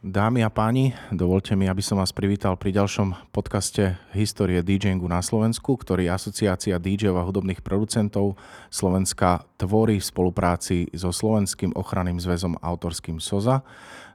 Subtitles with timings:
[0.00, 5.20] Dámy a páni, dovolte mi, aby som vás privítal pri ďalšom podcaste Histórie DJingu na
[5.20, 8.40] Slovensku, ktorý Asociácia DJov a hudobných producentov
[8.72, 13.60] Slovenska tvorí v spolupráci so Slovenským ochranným zväzom autorským SOZA.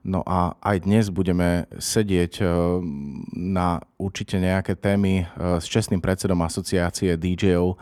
[0.02, 2.46] No a aj dnes budeme sedieť e,
[3.38, 5.26] na určite nejaké témy e,
[5.62, 7.76] s čestným predsedom Asociácie DJov e,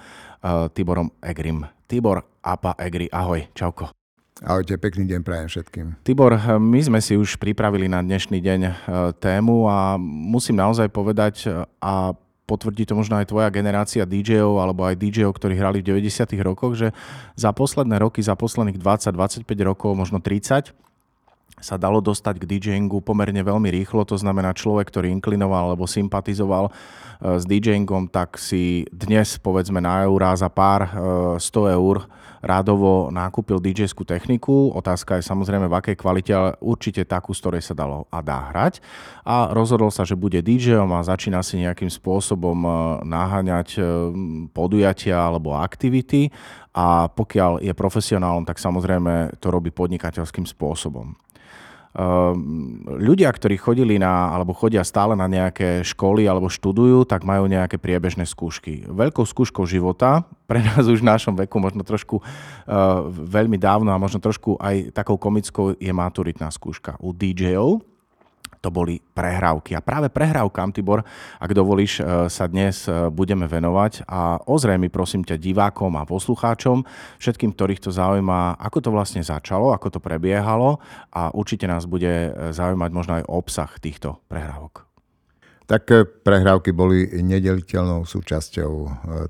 [0.75, 1.63] Tiborom Egrim.
[1.87, 4.02] Tibor Apa Egri, ahoj, čauko.
[4.43, 5.87] Ahojte, pekný deň prajem všetkým.
[6.03, 8.71] Tibor, my sme si už pripravili na dnešný deň e,
[9.15, 12.11] tému a musím naozaj povedať e, a
[12.43, 16.27] potvrdí to možno aj tvoja generácia DJ-ov alebo aj DJ-ov, ktorí hrali v 90.
[16.43, 16.91] rokoch, že
[17.39, 20.75] za posledné roky, za posledných 20-25 rokov, možno 30,
[21.63, 26.67] sa dalo dostať k DJingu pomerne veľmi rýchlo, to znamená človek, ktorý inklinoval alebo sympatizoval
[26.67, 26.71] e,
[27.39, 30.91] s DJingom, tak si dnes povedzme na eurá za pár
[31.39, 32.11] 100 eur
[32.43, 34.75] rádovo nákupil dj techniku.
[34.75, 38.51] Otázka je samozrejme v akej kvalite, ale určite takú, z ktorej sa dalo a dá
[38.51, 38.83] hrať.
[39.23, 42.69] A rozhodol sa, že bude DJom a začína si nejakým spôsobom e,
[43.07, 43.81] naháňať e,
[44.51, 46.27] podujatia alebo aktivity
[46.75, 51.15] a pokiaľ je profesionálom, tak samozrejme to robí podnikateľským spôsobom.
[51.93, 57.45] Ehm, ľudia, ktorí chodili na, alebo chodia stále na nejaké školy alebo študujú, tak majú
[57.45, 58.89] nejaké priebežné skúšky.
[58.89, 62.25] Veľkou skúškou života, pre nás už v našom veku možno trošku uh,
[63.07, 66.97] veľmi dávno a možno trošku aj takou komickou je maturitná skúška.
[66.97, 67.85] U DJov
[68.63, 69.75] to boli prehrávky.
[69.75, 71.03] A práve prehrávkam, Tibor,
[71.43, 76.87] ak dovolíš, e, sa dnes e, budeme venovať a ozrejmi prosím ťa divákom a poslucháčom,
[77.19, 80.79] všetkým, ktorých to zaujíma, ako to vlastne začalo, ako to prebiehalo
[81.11, 84.87] a určite nás bude e, zaujímať možno aj obsah týchto prehrávok.
[85.67, 85.87] Tak
[86.27, 88.71] prehrávky boli nedeliteľnou súčasťou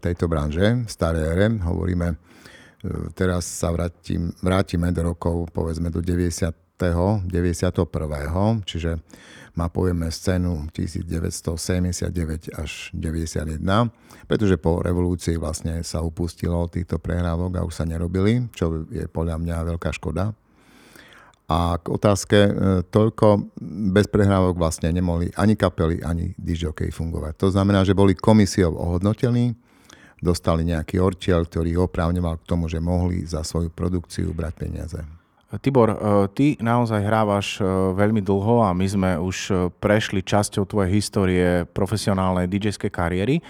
[0.01, 1.45] tejto branže, staré ére.
[1.61, 2.17] Hovoríme,
[3.13, 8.67] teraz sa vrátim, vrátime do rokov, povedzme do 90 91.
[8.67, 8.99] čiže
[9.53, 13.61] mapujeme scénu 1979 až 91,
[14.25, 19.37] pretože po revolúcii vlastne sa upustilo týchto prehrávok a už sa nerobili, čo je podľa
[19.37, 20.33] mňa veľká škoda.
[21.53, 22.51] A k otázke, e,
[22.87, 23.51] toľko
[23.93, 27.37] bez prehrávok vlastne nemohli ani kapely, ani DJokej fungovať.
[27.45, 29.53] To znamená, že boli komisiou ohodnotení,
[30.23, 35.03] dostali nejaký ortiel, ktorý oprávňoval k tomu, že mohli za svoju produkciu brať peniaze.
[35.61, 35.97] Tibor, e,
[36.33, 41.49] ty naozaj hrávaš e, veľmi dlho a my sme už e, prešli časťou tvojej histórie
[41.69, 43.43] profesionálnej dj kariéry.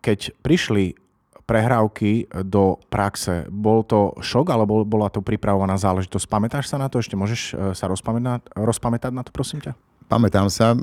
[0.00, 0.94] Keď prišli
[1.42, 6.30] prehrávky do praxe, bol to šok alebo bola to pripravovaná záležitosť?
[6.30, 7.02] Pamätáš sa na to?
[7.02, 9.74] Ešte môžeš sa rozpamätať, rozpamätať na to, prosím ťa?
[10.06, 10.78] Pamätám sa.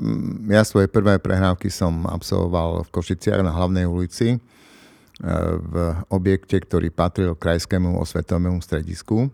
[0.52, 4.36] Ja svoje prvé prehrávky som absolvoval v Košiciach na hlavnej ulici
[5.24, 5.74] v
[6.12, 9.32] objekte, ktorý patril krajskému osvetovému stredisku.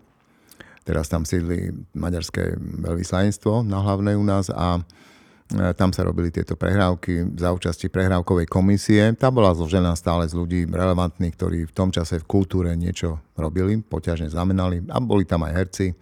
[0.85, 6.53] Teraz tam sídli maďarské veľvyslanectvo na hlavnej u nás a e, tam sa robili tieto
[6.53, 9.01] prehrávky za účasti prehrávkovej komisie.
[9.17, 13.81] Tá bola zložená stále z ľudí relevantných, ktorí v tom čase v kultúre niečo robili,
[13.81, 14.85] poťažne znamenali.
[14.93, 15.95] A boli tam aj herci, e,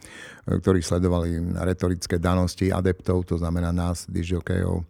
[0.51, 4.83] ktorí sledovali retorické danosti adeptov, to znamená nás, dižokejov.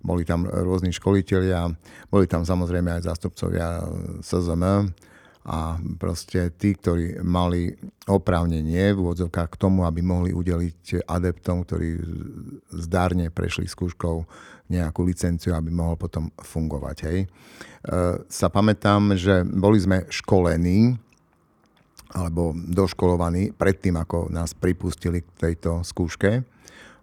[0.00, 1.68] Boli tam rôzni školitelia,
[2.08, 3.84] boli tam samozrejme aj zástupcovia
[4.24, 4.88] SZM,
[5.44, 7.76] a proste tí, ktorí mali
[8.08, 12.00] oprávnenie v úvodzovkách k tomu, aby mohli udeliť adeptom, ktorí
[12.72, 14.24] zdárne prešli skúškou
[14.72, 16.96] nejakú licenciu, aby mohol potom fungovať.
[17.04, 17.18] Hej.
[17.20, 17.26] E,
[18.24, 20.96] sa pamätám, že boli sme školení
[22.16, 26.40] alebo doškolovaní predtým, ako nás pripustili k tejto skúške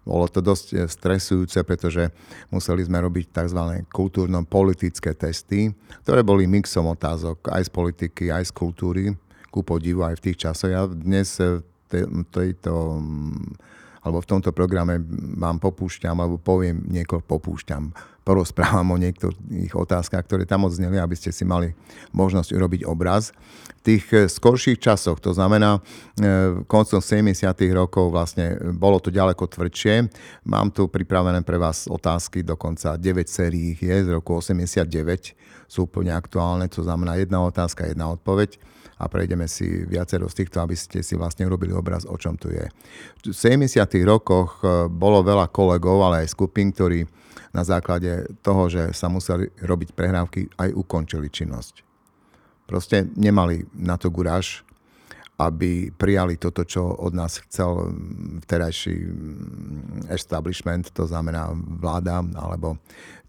[0.02, 2.10] bolo to dosť eh, stresujúce, pretože
[2.50, 3.86] museli sme robiť tzv.
[3.90, 5.70] kultúrno-politické testy,
[6.02, 9.04] ktoré boli mixom otázok aj z politiky, aj z kultúry,
[9.52, 10.70] ku podivu aj v tých časoch.
[10.70, 11.62] Ja dnes v
[11.94, 13.00] eh, tejto
[14.02, 14.98] alebo v tomto programe
[15.38, 21.34] vám popúšťam, alebo poviem niekoľko popúšťam, porozprávam o niektorých otázkach, ktoré tam odzneli, aby ste
[21.34, 21.74] si mali
[22.14, 23.34] možnosť urobiť obraz.
[23.82, 27.34] V tých eh, skorších časoch, to znamená eh, koncom 70.
[27.74, 30.06] rokov, vlastne bolo to ďaleko tvrdšie.
[30.46, 35.34] Mám tu pripravené pre vás otázky, dokonca 9 sérií je z roku 89,
[35.66, 38.60] sú úplne aktuálne, to znamená jedna otázka, jedna odpoveď
[39.02, 42.54] a prejdeme si viacero z týchto, aby ste si vlastne urobili obraz, o čom tu
[42.54, 42.70] je.
[43.26, 43.82] V 70.
[44.06, 47.02] rokoch bolo veľa kolegov, ale aj skupín, ktorí
[47.52, 48.08] na základe
[48.40, 51.84] toho, že sa museli robiť prehrávky, aj ukončili činnosť.
[52.66, 54.64] Proste nemali na to guráž
[55.40, 57.90] aby prijali toto, čo od nás chcel
[58.44, 58.94] vterajší
[60.12, 62.78] establishment, to znamená vláda alebo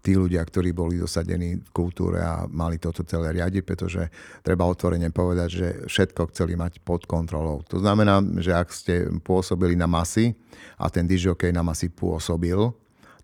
[0.04, 4.02] tí ľudia, ktorí boli dosadení v kultúre a mali toto celé riadiť, pretože
[4.44, 7.64] treba otvorene povedať, že všetko chceli mať pod kontrolou.
[7.72, 10.36] To znamená, že ak ste pôsobili na masy
[10.76, 12.60] a ten dižokej na masy pôsobil,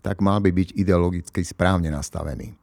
[0.01, 2.57] tak mal by byť ideologicky správne nastavený.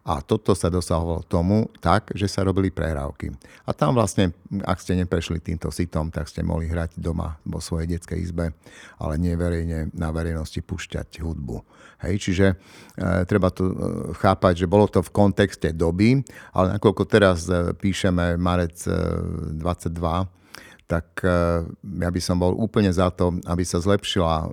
[0.00, 3.36] A toto sa dosahovalo tomu tak, že sa robili prehrávky.
[3.68, 4.32] A tam vlastne,
[4.64, 8.56] ak ste neprešli týmto sitom, tak ste mohli hrať doma vo svojej detskej izbe,
[8.96, 11.60] ale nie verejne na verejnosti púšťať hudbu.
[12.00, 12.46] Hej, čiže
[12.96, 13.74] e, treba to e,
[14.16, 16.24] chápať, že bolo to v kontexte doby,
[16.56, 18.96] ale nakoľko teraz e, píšeme marec e,
[19.60, 19.60] 22,
[20.88, 21.68] tak e,
[22.00, 24.48] ja by som bol úplne za to, aby sa zlepšila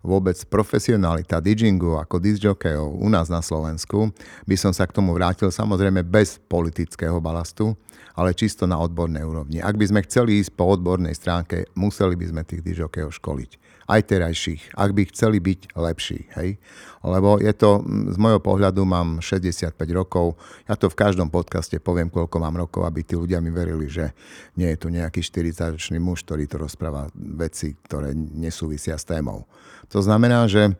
[0.00, 4.12] vôbec profesionalita DJingu ako disjokejov u nás na Slovensku,
[4.48, 7.76] by som sa k tomu vrátil samozrejme bez politického balastu,
[8.16, 9.58] ale čisto na odbornej úrovni.
[9.60, 13.69] Ak by sme chceli ísť po odbornej stránke, museli by sme tých disjokejov školiť.
[13.90, 16.30] Aj terajších, ak by chceli byť lepší.
[16.38, 16.62] Hej?
[17.02, 20.38] Lebo je to, z môjho pohľadu mám 65 rokov,
[20.70, 24.14] ja to v každom podcaste poviem, koľko mám rokov, aby tí ľudia mi verili, že
[24.54, 29.50] nie je tu nejaký 40-ročný muž, ktorý to rozpráva veci, ktoré nesúvisia s témou.
[29.90, 30.70] To znamená, že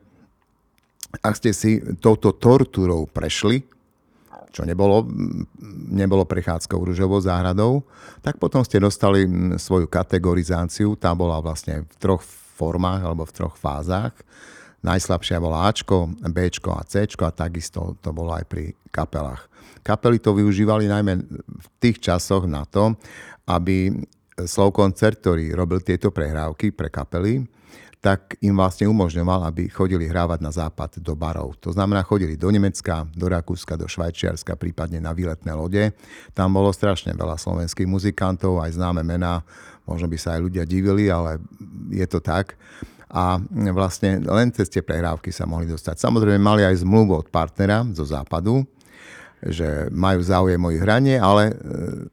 [1.19, 3.67] ak ste si touto tortúrou prešli,
[4.51, 5.07] čo nebolo,
[5.91, 7.83] nebolo prechádzkou rúžovou záhradou,
[8.19, 9.23] tak potom ste dostali
[9.55, 12.23] svoju kategorizáciu, tá bola vlastne v troch
[12.61, 14.13] formách alebo v troch fázach.
[14.85, 19.49] Najslabšia bola Ačko, Bčko a Cčko a takisto to bolo aj pri kapelách.
[19.81, 22.93] Kapely to využívali najmä v tých časoch na to,
[23.49, 23.93] aby
[24.45, 27.45] Slow Koncert, ktorý robil tieto prehrávky pre kapely,
[28.01, 31.53] tak im vlastne umožňoval, aby chodili hrávať na západ do barov.
[31.61, 35.93] To znamená, chodili do Nemecka, do Rakúska, do Švajčiarska, prípadne na výletné lode.
[36.33, 39.45] Tam bolo strašne veľa slovenských muzikantov, aj známe mená,
[39.85, 41.41] možno by sa aj ľudia divili, ale
[41.91, 42.55] je to tak
[43.11, 43.43] a
[43.75, 45.99] vlastne len cez tie prehrávky sa mohli dostať.
[45.99, 48.63] Samozrejme mali aj zmluvu od partnera zo západu,
[49.47, 51.53] že majú záujem o ich hranie, ale e,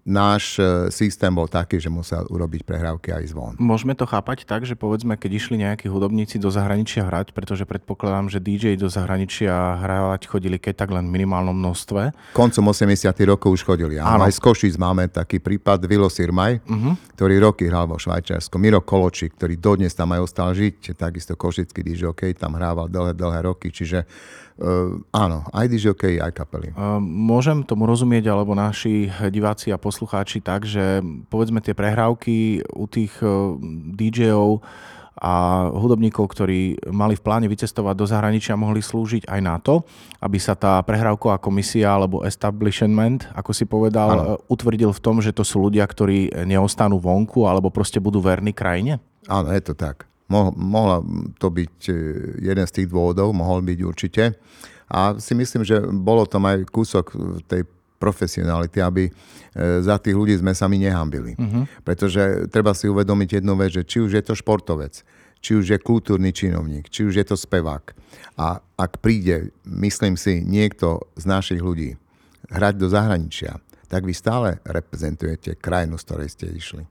[0.06, 3.52] náš e, systém bol taký, že musel urobiť prehrávky aj zvon.
[3.60, 8.30] Môžeme to chápať tak, že povedzme, keď išli nejakí hudobníci do zahraničia hrať, pretože predpokladám,
[8.30, 12.12] že DJ do zahraničia hrávať chodili keď tak len v minimálnom množstve.
[12.36, 13.96] Koncom 80 rokov už chodili.
[13.96, 14.24] Áno.
[14.26, 16.92] Aj z Košic máme taký prípad Vilo Sirmaj, uh-huh.
[17.16, 18.60] ktorý roky hral vo Švajčiarsku.
[18.60, 23.40] Miro Koloči, ktorý dodnes tam aj ostal žiť, takisto košický DJ, tam hrával dlhé, dlhé
[23.48, 24.04] roky, čiže
[24.58, 26.74] Uh, áno, aj DJ, aj kapely.
[26.74, 32.86] Uh, môžem tomu rozumieť, alebo naši diváci a poslucháči tak, že povedzme tie prehrávky u
[32.86, 33.58] tých uh,
[33.98, 34.62] DJov
[35.18, 39.82] a hudobníkov, ktorí mali v pláne vycestovať do zahraničia, mohli slúžiť aj na to,
[40.22, 44.22] aby sa tá prehrávková komisia alebo establishment, ako si povedal, ano.
[44.46, 49.02] utvrdil v tom, že to sú ľudia, ktorí neostanú vonku alebo proste budú verní krajine?
[49.26, 50.06] Áno, je to tak.
[50.30, 51.02] Mo- mohla
[51.40, 51.94] to byť e,
[52.38, 54.22] jeden z tých dôvodov, mohol byť určite.
[54.88, 57.12] A si myslím, že bolo tam aj kúsok
[57.44, 57.68] tej
[57.98, 59.12] profesionality, aby e,
[59.82, 61.34] za tých ľudí sme sa my nehambili.
[61.34, 61.66] Uh-huh.
[61.82, 65.02] Pretože treba si uvedomiť jednu vec, že či už je to športovec,
[65.42, 67.92] či už je kultúrny činovník, či už je to spevák.
[68.38, 71.98] A ak príde, myslím si, niekto z našich ľudí
[72.54, 73.58] hrať do zahraničia,
[73.90, 76.84] tak vy stále reprezentujete krajinu, z ktorej ste išli.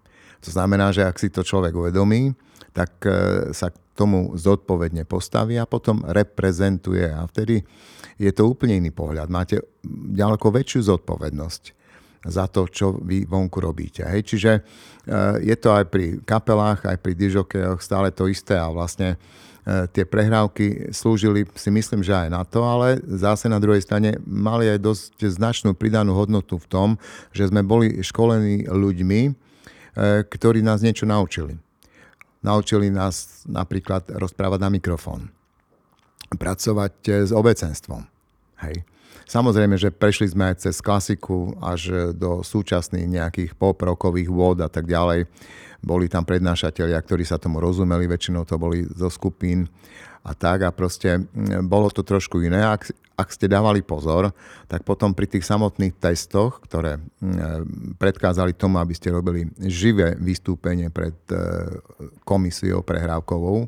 [0.44, 2.36] To znamená, že ak si to človek uvedomí,
[2.76, 7.10] tak e, sa tomu zodpovedne postaví a potom reprezentuje.
[7.10, 7.66] A vtedy
[8.22, 9.34] je to úplne iný pohľad.
[9.34, 9.66] Máte
[10.14, 11.64] ďaleko väčšiu zodpovednosť
[12.28, 14.06] za to, čo vy vonku robíte.
[14.06, 14.22] Hej.
[14.36, 14.62] Čiže e,
[15.42, 20.04] je to aj pri kapelách, aj pri dižokejoch stále to isté a vlastne e, tie
[20.04, 24.80] prehrávky slúžili si myslím, že aj na to, ale zase na druhej strane mali aj
[24.82, 26.90] dosť značnú pridanú hodnotu v tom,
[27.32, 29.46] že sme boli školení ľuďmi,
[30.30, 31.58] ktorí nás niečo naučili.
[32.46, 35.30] Naučili nás napríklad rozprávať na mikrofón,
[36.34, 38.06] pracovať eh, s obecenstvom.
[38.62, 38.86] Hej.
[39.28, 44.88] Samozrejme, že prešli sme aj cez klasiku až do súčasných nejakých poprokových vôd a tak
[44.88, 45.28] ďalej.
[45.84, 49.68] Boli tam prednášatelia, ktorí sa tomu rozumeli, väčšinou to boli zo skupín
[50.24, 51.28] a tak a proste
[51.68, 52.64] bolo to trošku iné.
[53.18, 54.30] Ak ste dávali pozor,
[54.70, 60.94] tak potom pri tých samotných testoch, ktoré mm, predkázali tomu, aby ste robili živé vystúpenie
[60.94, 61.42] pred e,
[62.22, 63.66] komisiou prehrávkovou,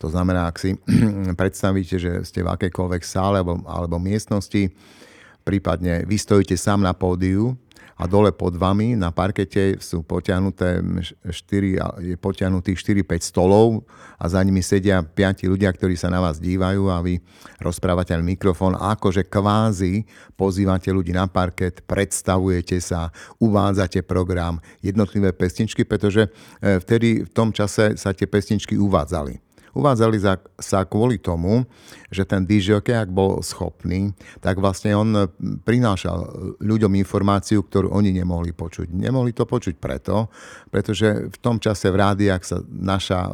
[0.00, 0.76] to znamená, ak si
[1.40, 4.68] predstavíte, že ste v akejkoľvek sále alebo, alebo miestnosti,
[5.44, 7.56] prípadne vy stojíte sám na pódiu
[8.00, 10.80] a dole pod vami na parkete sú potiahnuté
[11.20, 13.84] 4, je potiahnutých 4-5 stolov
[14.16, 17.20] a za nimi sedia 5 ľudia, ktorí sa na vás dívajú a vy
[17.60, 25.36] rozprávate na mikrofón a akože kvázi pozývate ľudí na parket, predstavujete sa, uvádzate program, jednotlivé
[25.36, 29.49] pesničky, pretože e, vtedy v tom čase sa tie pesničky uvádzali.
[29.70, 30.18] Uvádzali
[30.58, 31.62] sa kvôli tomu,
[32.10, 34.10] že ten DJ, ak bol schopný,
[34.42, 35.30] tak vlastne on
[35.62, 36.26] prinášal
[36.58, 38.90] ľuďom informáciu, ktorú oni nemohli počuť.
[38.90, 40.26] Nemohli to počuť preto,
[40.74, 43.30] pretože v tom čase v rádiách sa naša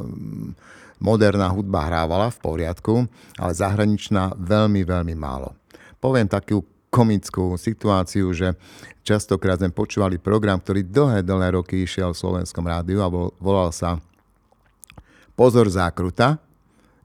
[1.01, 2.95] moderná hudba hrávala v poriadku,
[3.37, 5.53] ale zahraničná veľmi, veľmi málo.
[6.01, 8.57] Poviem takú komickú situáciu, že
[9.05, 14.01] častokrát sme počúvali program, ktorý dlhé, dlhé roky išiel v slovenskom rádiu a volal sa
[15.37, 16.41] pozor zákruta,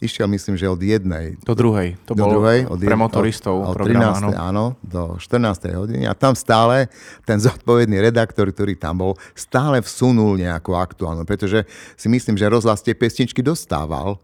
[0.02, 1.94] išiel myslím, že od jednej do druhej.
[2.10, 4.34] To do bol druhej, od pre motoristov od, od program, 13.
[4.34, 4.34] Áno.
[4.34, 5.78] áno, do 14.
[5.78, 6.90] hodiny a tam stále
[7.22, 12.82] ten zodpovedný redaktor, ktorý tam bol, stále vsunul nejakú aktuálnu, pretože si myslím, že rozhlas
[12.82, 14.18] tie pesničky dostával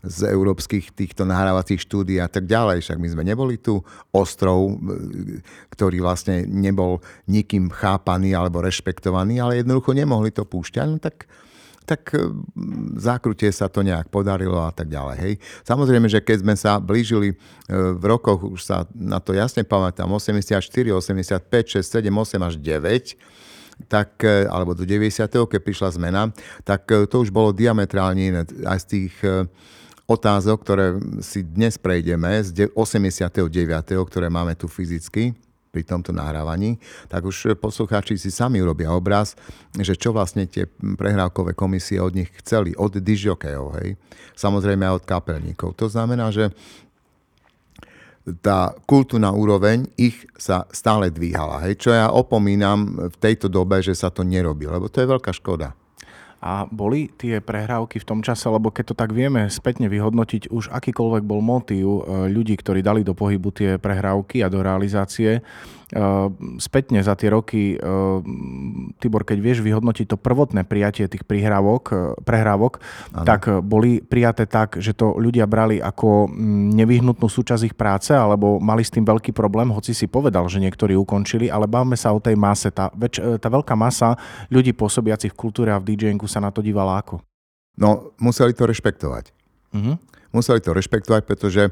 [0.00, 2.80] z európskych týchto nahrávacích štúdí a tak ďalej.
[2.80, 3.84] Však my sme neboli tu
[4.16, 4.80] ostrov,
[5.68, 10.86] ktorý vlastne nebol nikým chápaný alebo rešpektovaný, ale jednoducho nemohli to púšťať.
[10.88, 11.28] No tak
[11.90, 12.30] tak e,
[12.94, 15.16] zákrutie sa to nejak podarilo a tak ďalej.
[15.18, 15.34] Hej.
[15.66, 17.36] Samozrejme, že keď sme sa blížili e,
[17.74, 23.90] v rokoch, už sa na to jasne pamätám, 84, 85, 6, 7, 8 až 9,
[23.90, 25.26] tak, e, alebo do 90.
[25.26, 26.30] keď prišla zmena,
[26.62, 28.42] tak to už bolo diametrálne iné.
[28.62, 29.14] Aj z tých
[30.06, 30.86] otázok, ktoré
[31.22, 33.30] si dnes prejdeme, z 89.,
[34.06, 35.34] ktoré máme tu fyzicky,
[35.70, 39.38] pri tomto nahrávaní, tak už poslucháči si sami urobia obraz,
[39.78, 43.94] že čo vlastne tie prehrávkové komisie od nich chceli, od dižokejov, hej.
[44.34, 45.78] Samozrejme aj od kapelníkov.
[45.78, 46.50] To znamená, že
[48.44, 51.64] tá kultúrna úroveň ich sa stále dvíhala.
[51.64, 51.88] Hej.
[51.88, 55.72] Čo ja opomínam v tejto dobe, že sa to nerobí, lebo to je veľká škoda.
[56.40, 60.72] A boli tie prehrávky v tom čase, lebo keď to tak vieme spätne vyhodnotiť, už
[60.72, 65.44] akýkoľvek bol motív e, ľudí, ktorí dali do pohybu tie prehrávky a do realizácie,
[66.62, 71.94] spätne za tie roky, ehm, Tibor, keď vieš vyhodnotiť to prvotné prijatie tých prihrávok, e,
[72.22, 72.78] prehrávok,
[73.10, 73.26] ano.
[73.26, 78.62] tak boli prijaté tak, že to ľudia brali ako mm, nevyhnutnú súčasť ich práce, alebo
[78.62, 82.22] mali s tým veľký problém, hoci si povedal, že niektorí ukončili, ale bavme sa o
[82.22, 82.70] tej mase.
[82.70, 84.14] Tá, väč, e, tá veľká masa
[84.46, 87.18] ľudí pôsobiacich v kultúre a v DJingu sa na to dívala ako?
[87.74, 89.34] No, museli to rešpektovať.
[89.74, 89.98] Uh-huh
[90.30, 91.70] museli to rešpektovať, pretože e,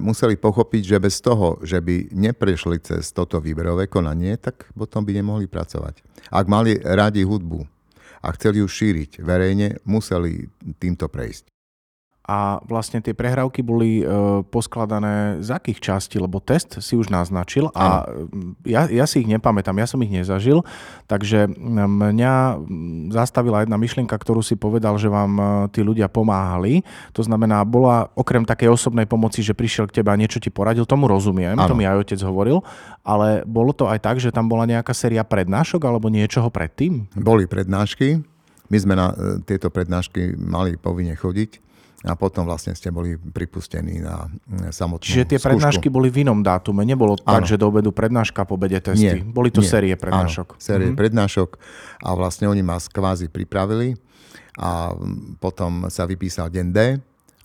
[0.00, 5.12] museli pochopiť, že bez toho, že by neprešli cez toto výberové konanie, tak potom by
[5.12, 6.00] nemohli pracovať.
[6.32, 7.68] Ak mali radi hudbu
[8.24, 10.48] a chceli ju šíriť verejne, museli
[10.80, 11.51] týmto prejsť
[12.22, 14.04] a vlastne tie prehrávky boli e,
[14.46, 18.06] poskladané z akých častí, lebo test si už naznačil a
[18.62, 20.62] ja, ja si ich nepamätám, ja som ich nezažil,
[21.10, 21.50] takže
[21.82, 22.62] mňa
[23.10, 26.86] zastavila jedna myšlienka, ktorú si povedal, že vám e, tí ľudia pomáhali.
[27.10, 30.86] To znamená, bola okrem takej osobnej pomoci, že prišiel k tebe a niečo ti poradil,
[30.86, 31.66] tomu rozumiem, ano.
[31.66, 32.62] to mi aj otec hovoril,
[33.02, 37.10] ale bolo to aj tak, že tam bola nejaká séria prednášok alebo niečoho predtým?
[37.18, 38.22] Boli prednášky,
[38.70, 41.71] my sme na e, tieto prednášky mali povinne chodiť
[42.02, 45.54] a potom vlastne ste boli pripustení na mm, samotnú Čiže tie skúšku.
[45.54, 47.38] prednášky boli v inom dátume, nebolo ano.
[47.38, 49.22] tak, že do obedu prednáška, po obede testy.
[49.22, 49.70] Nie, boli to nie.
[49.70, 50.58] série prednášok.
[50.58, 50.98] Áno, série mm-hmm.
[50.98, 51.50] prednášok
[52.02, 53.94] a vlastne oni ma kvázi pripravili
[54.58, 56.78] a mm, potom sa vypísal deň D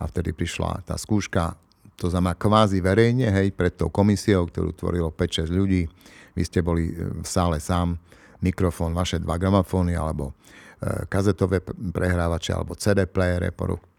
[0.01, 1.53] a vtedy prišla tá skúška,
[1.97, 5.89] to znamená kvázi verejne, hej, pred tou komisiou, ktorú tvorilo 5-6 ľudí.
[6.37, 7.97] Vy ste boli e, v sále sám,
[8.45, 10.37] mikrofón, vaše dva gramofóny alebo
[10.77, 13.49] e, kazetové prehrávače alebo CD playere,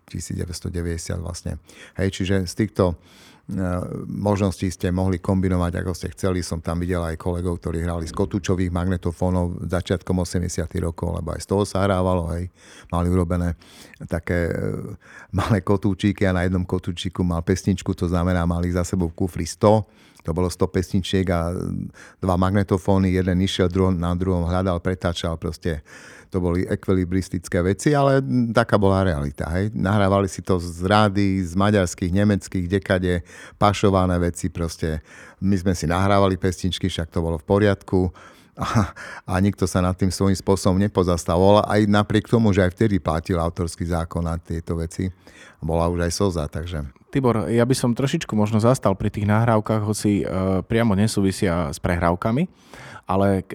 [0.08, 1.60] 1990 vlastne.
[2.00, 2.94] Hej, čiže z týchto e,
[4.08, 6.40] možností ste mohli kombinovať, ako ste chceli.
[6.40, 11.44] Som tam videl aj kolegov, ktorí hrali z kotúčových magnetofónov začiatkom 80 rokov, lebo aj
[11.44, 12.32] z toho sa hrávalo.
[12.34, 12.48] Hej.
[12.88, 13.54] Mali urobené
[14.08, 14.56] také e,
[15.38, 19.44] malé kotúčiky a na jednom kotúčiku mal pesničku, to znamená, mali za sebou v kufri
[19.44, 21.56] 100 to bolo 100 pesničiek a
[22.20, 25.80] dva magnetofóny, jeden išiel druho, na druhom hľadal, pretáčal proste
[26.28, 28.20] to boli ekvilibristické veci, ale
[28.52, 29.48] taká bola realita.
[29.52, 29.72] Hej.
[29.72, 33.24] Nahrávali si to z rády, z maďarských, nemeckých, dekade,
[33.56, 35.00] pašované veci proste.
[35.40, 38.12] My sme si nahrávali pesničky, však to bolo v poriadku
[38.58, 38.90] a,
[39.22, 43.38] a nikto sa nad tým svojím spôsobom nepozastavoval, aj napriek tomu, že aj vtedy platil
[43.38, 45.06] autorský zákon na tieto veci.
[45.62, 46.82] Bola už aj slza, takže...
[47.08, 50.24] Tibor, ja by som trošičku možno zastal pri tých nahrávkach, hoci e,
[50.66, 52.44] priamo nesúvisia s prehrávkami,
[53.08, 53.48] ale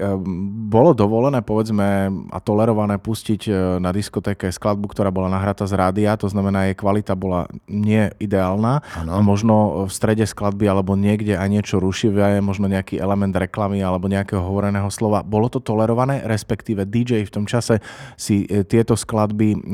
[0.65, 6.25] bolo dovolené, povedzme, a tolerované pustiť na diskotéke skladbu, ktorá bola nahratá z rádia, to
[6.25, 9.21] znamená, jej kvalita bola nie ideálna ano.
[9.21, 14.41] možno v strede skladby alebo niekde aj niečo rušivé, možno nejaký element reklamy alebo nejakého
[14.41, 15.21] hovoreného slova.
[15.21, 17.77] Bolo to tolerované, respektíve DJ v tom čase
[18.17, 19.69] si tieto skladby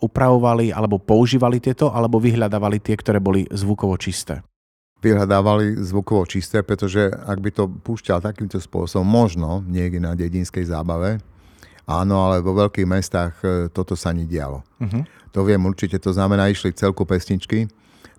[0.00, 4.40] upravovali alebo používali tieto, alebo vyhľadávali tie, ktoré boli zvukovo čisté?
[5.02, 11.18] Vyhľadávali zvukovo čisté, pretože ak by to púšťal takýmto spôsobom, možno niekde na dedinskej zábave,
[11.84, 14.62] áno, ale vo veľkých mestách e, toto sa nedialo.
[14.78, 15.02] Uh-huh.
[15.34, 17.66] To viem určite, to znamená, išli celku pesničky,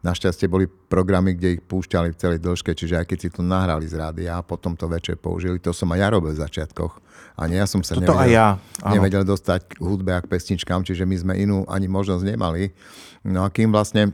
[0.04, 3.88] Našťastie boli programy, kde ich púšťali v celej dĺžke, čiže aj keď si to nahrali
[3.88, 7.00] z rádia a potom to večer použili, to som aj ja robil v začiatkoch.
[7.40, 8.48] A nie, ja som sa Toto nevedel, aj ja.
[8.92, 12.76] nevedel dostať k hudbe a k pesničkám, čiže my sme inú ani možnosť nemali.
[13.24, 14.12] No a kým vlastne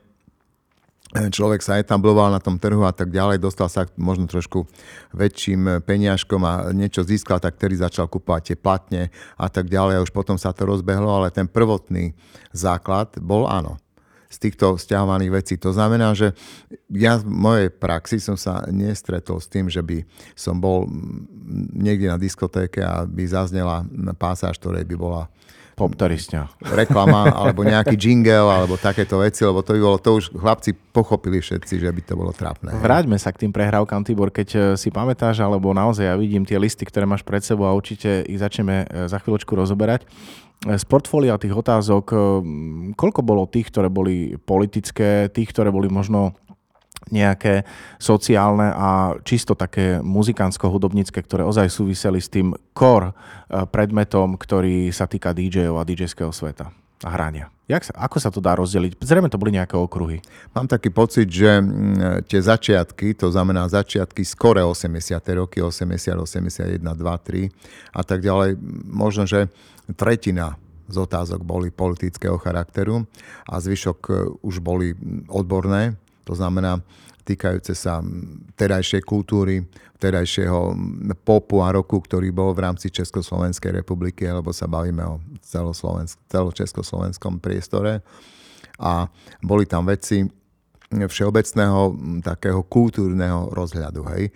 [1.09, 4.69] človek sa etabloval na tom trhu a tak ďalej, dostal sa možno trošku
[5.17, 9.01] väčším peniažkom a niečo získal, tak ktorý začal kupovať tie platne
[9.33, 10.05] a tak ďalej.
[10.05, 12.13] Už potom sa to rozbehlo, ale ten prvotný
[12.53, 13.81] základ bol áno
[14.29, 15.57] z týchto stiahovaných vecí.
[15.57, 16.37] To znamená, že
[16.93, 20.05] ja v mojej praxi som sa nestretol s tým, že by
[20.37, 20.85] som bol
[21.73, 23.81] niekde na diskotéke a by zaznela
[24.21, 25.25] pásáž, ktorej by bola
[25.79, 26.59] Poptarisňa.
[26.59, 31.39] Reklama, alebo nejaký jingle, alebo takéto veci, lebo to by bolo, to už chlapci pochopili
[31.39, 32.75] všetci, že by to bolo trápne.
[32.75, 36.59] Vráťme sa k tým prehrávkam, Tibor, keď e, si pamätáš, alebo naozaj ja vidím tie
[36.59, 40.03] listy, ktoré máš pred sebou a určite ich začneme e, za chvíľočku rozoberať.
[40.03, 42.05] E, z portfólia tých otázok,
[42.99, 46.35] koľko bolo tých, ktoré boli politické, tých, ktoré boli možno
[47.09, 47.63] nejaké
[47.97, 53.15] sociálne a čisto také muzikánsko-hudobnícke, ktoré ozaj súviseli s tým core
[53.49, 56.69] predmetom, ktorý sa týka DJ-ov a DJ-ského sveta
[57.03, 57.47] a hrania.
[57.69, 58.97] Jak sa, ako sa to dá rozdeliť?
[58.97, 60.19] Zrejme to boli nejaké okruhy.
[60.57, 65.21] Mám taký pocit, že mm, tie začiatky, to znamená začiatky skore 80.
[65.37, 68.57] roky, 80, 81, 2, 3 a tak ďalej,
[68.89, 69.47] možno, že
[69.95, 70.57] tretina
[70.89, 73.05] z otázok boli politického charakteru
[73.45, 74.97] a zvyšok eh, už boli
[75.29, 76.81] odborné, to znamená
[77.27, 78.01] týkajúce sa
[78.57, 79.61] terajšej kultúry,
[80.01, 80.73] terajšieho
[81.21, 85.21] popu a roku, ktorý bol v rámci Československej republiky, lebo sa bavíme o
[86.31, 88.01] celočeskoslovenskom priestore.
[88.79, 89.11] A
[89.43, 90.23] boli tam veci,
[90.89, 91.93] všeobecného
[92.25, 94.01] takého kultúrneho rozhľadu.
[94.09, 94.33] Hej.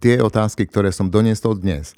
[0.00, 1.92] Tie otázky, ktoré som doniesol dnes,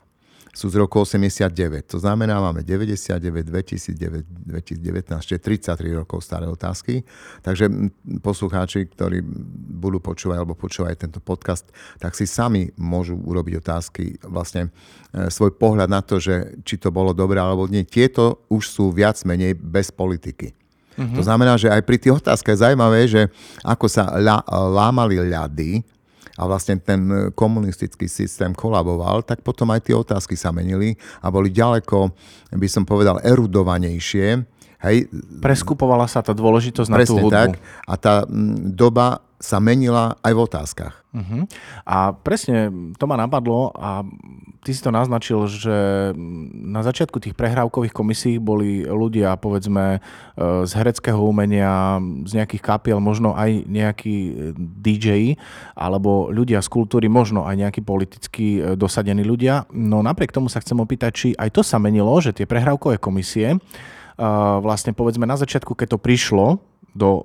[0.59, 1.55] sú z roku 89.
[1.95, 7.07] To znamená, máme 99, 2009, 2019, čiže 33 rokov staré otázky.
[7.47, 7.71] Takže
[8.19, 9.23] poslucháči, ktorí
[9.79, 11.71] budú počúvať alebo počúvať tento podcast,
[12.03, 14.75] tak si sami môžu urobiť otázky, vlastne
[15.15, 17.87] e, svoj pohľad na to, že či to bolo dobré alebo nie.
[17.87, 20.59] Tieto už sú viac menej bez politiky.
[20.99, 21.15] Uh-huh.
[21.15, 23.31] To znamená, že aj pri tých otázkach je zaujímavé, že
[23.63, 25.87] ako sa lá, lámali ľady
[26.39, 31.35] a vlastne ten e, komunistický systém kolaboval, tak potom aj tie otázky sa menili a
[31.35, 32.15] boli ďaleko,
[32.55, 34.47] by som povedal, erudovanejšie.
[34.79, 35.11] Hej.
[35.43, 37.35] Preskupovala sa tá dôležitosť na tú hudbu.
[37.35, 37.51] tak.
[37.83, 38.23] A tá
[38.71, 40.95] doba sa menila aj v otázkach.
[41.15, 41.47] Uh-huh.
[41.87, 44.03] A presne to ma napadlo a
[44.67, 46.11] ty si to naznačil, že
[46.53, 49.99] na začiatku tých prehrávkových komisí boli ľudia, povedzme, e,
[50.67, 55.39] z hereckého umenia, z nejakých kapiel, možno aj nejakí e, DJ,
[55.79, 59.71] alebo ľudia z kultúry, možno aj nejakí politicky e, dosadení ľudia.
[59.71, 63.57] No napriek tomu sa chcem opýtať, či aj to sa menilo, že tie prehrávkové komisie,
[64.59, 66.59] vlastne povedzme na začiatku, keď to prišlo
[66.91, 67.23] do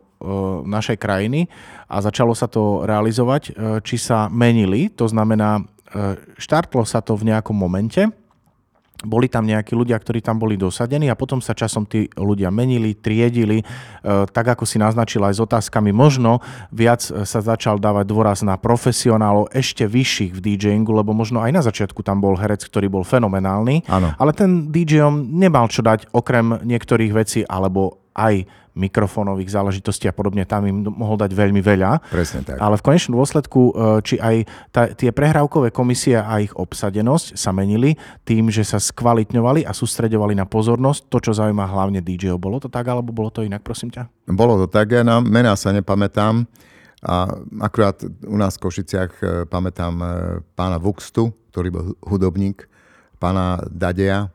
[0.64, 1.52] našej krajiny
[1.92, 3.52] a začalo sa to realizovať, e,
[3.84, 8.08] či sa menili, to znamená, e, štartlo sa to v nejakom momente,
[9.04, 12.96] boli tam nejakí ľudia, ktorí tam boli dosadení a potom sa časom tí ľudia menili,
[12.96, 13.60] triedili,
[14.04, 15.92] tak ako si naznačila aj s otázkami.
[15.92, 16.40] Možno
[16.72, 21.62] viac sa začal dávať dôraz na profesionálov ešte vyšších v DJingu, lebo možno aj na
[21.62, 24.16] začiatku tam bol herec, ktorý bol fenomenálny, ano.
[24.16, 30.46] ale ten DJom nemal čo dať okrem niektorých vecí, alebo aj mikrofónových záležitostí a podobne,
[30.50, 32.10] tam im mohol dať veľmi veľa.
[32.10, 32.58] Presne tak.
[32.58, 34.36] Ale v konečnom dôsledku, e, či aj
[34.74, 40.34] tá, tie prehrávkové komisie a ich obsadenosť sa menili tým, že sa skvalitňovali a sústredovali
[40.34, 42.34] na pozornosť, to, čo zaujíma hlavne DJ.
[42.36, 44.10] Bolo to tak, alebo bolo to inak, prosím ťa?
[44.34, 46.50] Bolo to tak, ja na mená sa nepamätám.
[47.04, 47.28] A
[47.60, 50.08] akurát u nás v Košiciach e, pamätám e,
[50.56, 52.66] pána Vuxtu, ktorý bol hudobník,
[53.20, 54.32] pána Dadeja,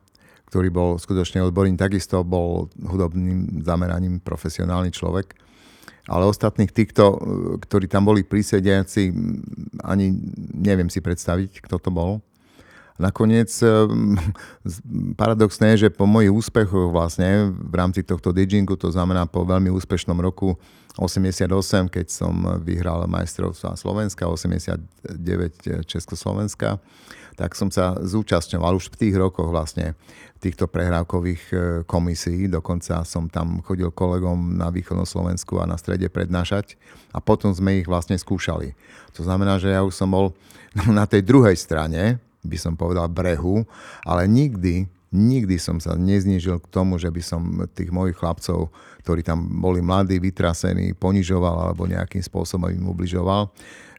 [0.49, 5.37] ktorý bol skutočne odborný, takisto bol hudobným zameraním profesionálny človek.
[6.09, 7.21] Ale ostatných týchto,
[7.69, 9.13] ktorí tam boli prísediaci,
[9.85, 10.17] ani
[10.57, 12.25] neviem si predstaviť, kto to bol.
[12.99, 13.53] Nakoniec
[15.15, 19.71] paradoxné je, že po mojich úspechoch vlastne v rámci tohto DJingu, to znamená po veľmi
[19.71, 20.59] úspešnom roku
[20.99, 21.47] 88,
[21.95, 22.35] keď som
[22.65, 26.83] vyhral majstrovstva Slovenska, 89 Československa,
[27.39, 29.95] tak som sa zúčastňoval už v tých rokoch vlastne
[30.43, 32.51] týchto prehrávkových e, komisí.
[32.51, 36.75] Dokonca som tam chodil kolegom na východnom Slovensku a na strede prednášať
[37.15, 38.75] a potom sme ich vlastne skúšali.
[39.15, 40.35] To znamená, že ja už som bol
[40.91, 43.63] na tej druhej strane, by som povedal brehu,
[44.03, 47.41] ale nikdy nikdy som sa neznížil k tomu, že by som
[47.73, 48.69] tých mojich chlapcov,
[49.05, 53.49] ktorí tam boli mladí, vytrasení, ponižoval alebo nejakým spôsobom im ubližoval.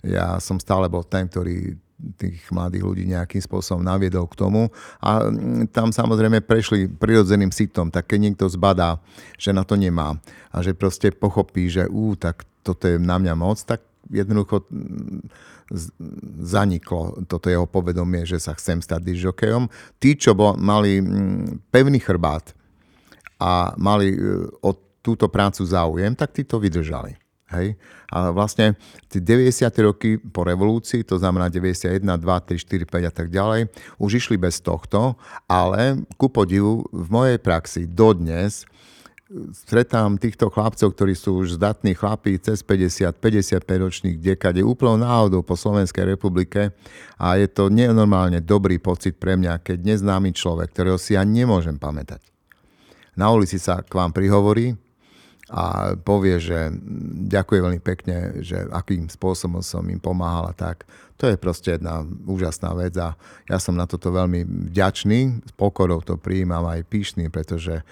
[0.06, 1.74] Ja som stále bol ten, ktorý
[2.16, 4.72] tých mladých ľudí nejakým spôsobom naviedol k tomu
[5.04, 9.04] a mm, tam samozrejme prešli prirodzeným sitom, tak keď niekto zbadá,
[9.36, 10.16] že na to nemá
[10.50, 15.28] a že proste pochopí, že ú, tak toto je na mňa moc, tak jednoducho mm,
[16.42, 19.70] zaniklo toto jeho povedomie, že sa chcem stať dižokejom.
[20.02, 22.58] Tí, čo mali mm, pevný chrbát
[23.38, 24.20] a mali e,
[24.66, 27.29] o túto prácu záujem, tak tí to vydržali.
[27.54, 27.78] Hej?
[28.10, 28.78] A vlastne
[29.10, 29.70] tie 90.
[29.86, 33.70] roky po revolúcii, to znamená 91, 2, 3, 4, 5 a tak ďalej,
[34.02, 35.18] už išli bez tohto,
[35.50, 38.66] ale ku podivu v mojej praxi dodnes
[39.54, 45.46] stretám týchto chlapcov, ktorí sú už zdatní chlapí, cez 50, 55 ročných dekade, úplnou náhodou
[45.46, 46.74] po Slovenskej republike
[47.22, 51.78] a je to nenormálne dobrý pocit pre mňa, keď neznámy človek, ktorého si ja nemôžem
[51.78, 52.26] pamätať,
[53.14, 54.74] na ulici sa k vám prihovorí,
[55.50, 56.70] a povie, že
[57.26, 60.86] ďakuje veľmi pekne, že akým spôsobom som im pomáhala, tak
[61.18, 63.18] to je proste jedna úžasná vec a
[63.50, 67.84] ja som na toto veľmi vďačný, s pokorou to prijímam aj píšný, pretože e,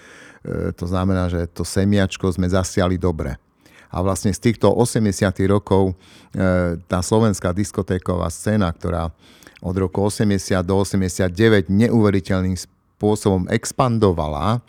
[0.72, 3.36] to znamená, že to semiačko sme zasiali dobre.
[3.90, 5.10] A vlastne z týchto 80
[5.50, 5.94] rokov e,
[6.86, 9.10] tá slovenská diskotéková scéna, ktorá
[9.58, 14.62] od roku 80 do 89 neuveriteľným spôsobom expandovala,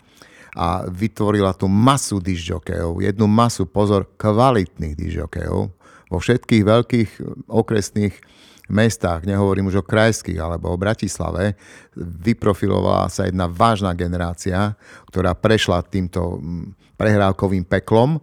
[0.56, 5.60] a vytvorila tu masu dižďokejov, jednu masu, pozor, kvalitných dižďokejov
[6.10, 7.10] vo všetkých veľkých
[7.46, 8.14] okresných
[8.70, 11.58] mestách, nehovorím už o krajských alebo o Bratislave,
[11.98, 14.78] vyprofilovala sa jedna vážna generácia,
[15.10, 18.22] ktorá prešla týmto mm, prehrávkovým peklom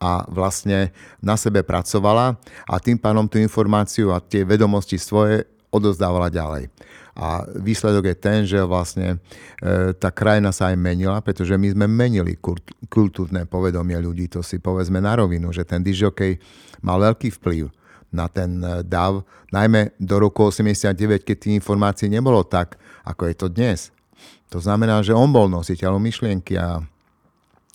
[0.00, 6.32] a vlastne na sebe pracovala a tým pánom tú informáciu a tie vedomosti svoje odozdávala
[6.32, 6.72] ďalej.
[7.18, 9.18] A výsledok je ten, že vlastne
[9.58, 12.38] e, tá krajina sa aj menila, pretože my sme menili
[12.86, 14.30] kultúrne povedomie ľudí.
[14.30, 16.38] To si povedzme na rovinu, že ten dižokej
[16.86, 17.74] mal veľký vplyv
[18.14, 23.34] na ten e, dav, najmä do roku 89, keď tých informácií nebolo tak, ako je
[23.34, 23.90] to dnes.
[24.54, 26.80] To znamená, že on bol nositeľom myšlienky a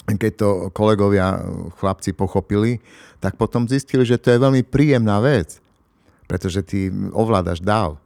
[0.03, 1.39] keď to kolegovia,
[1.79, 2.83] chlapci pochopili,
[3.23, 5.63] tak potom zistili, že to je veľmi príjemná vec,
[6.27, 8.02] pretože ty ovládaš dáv.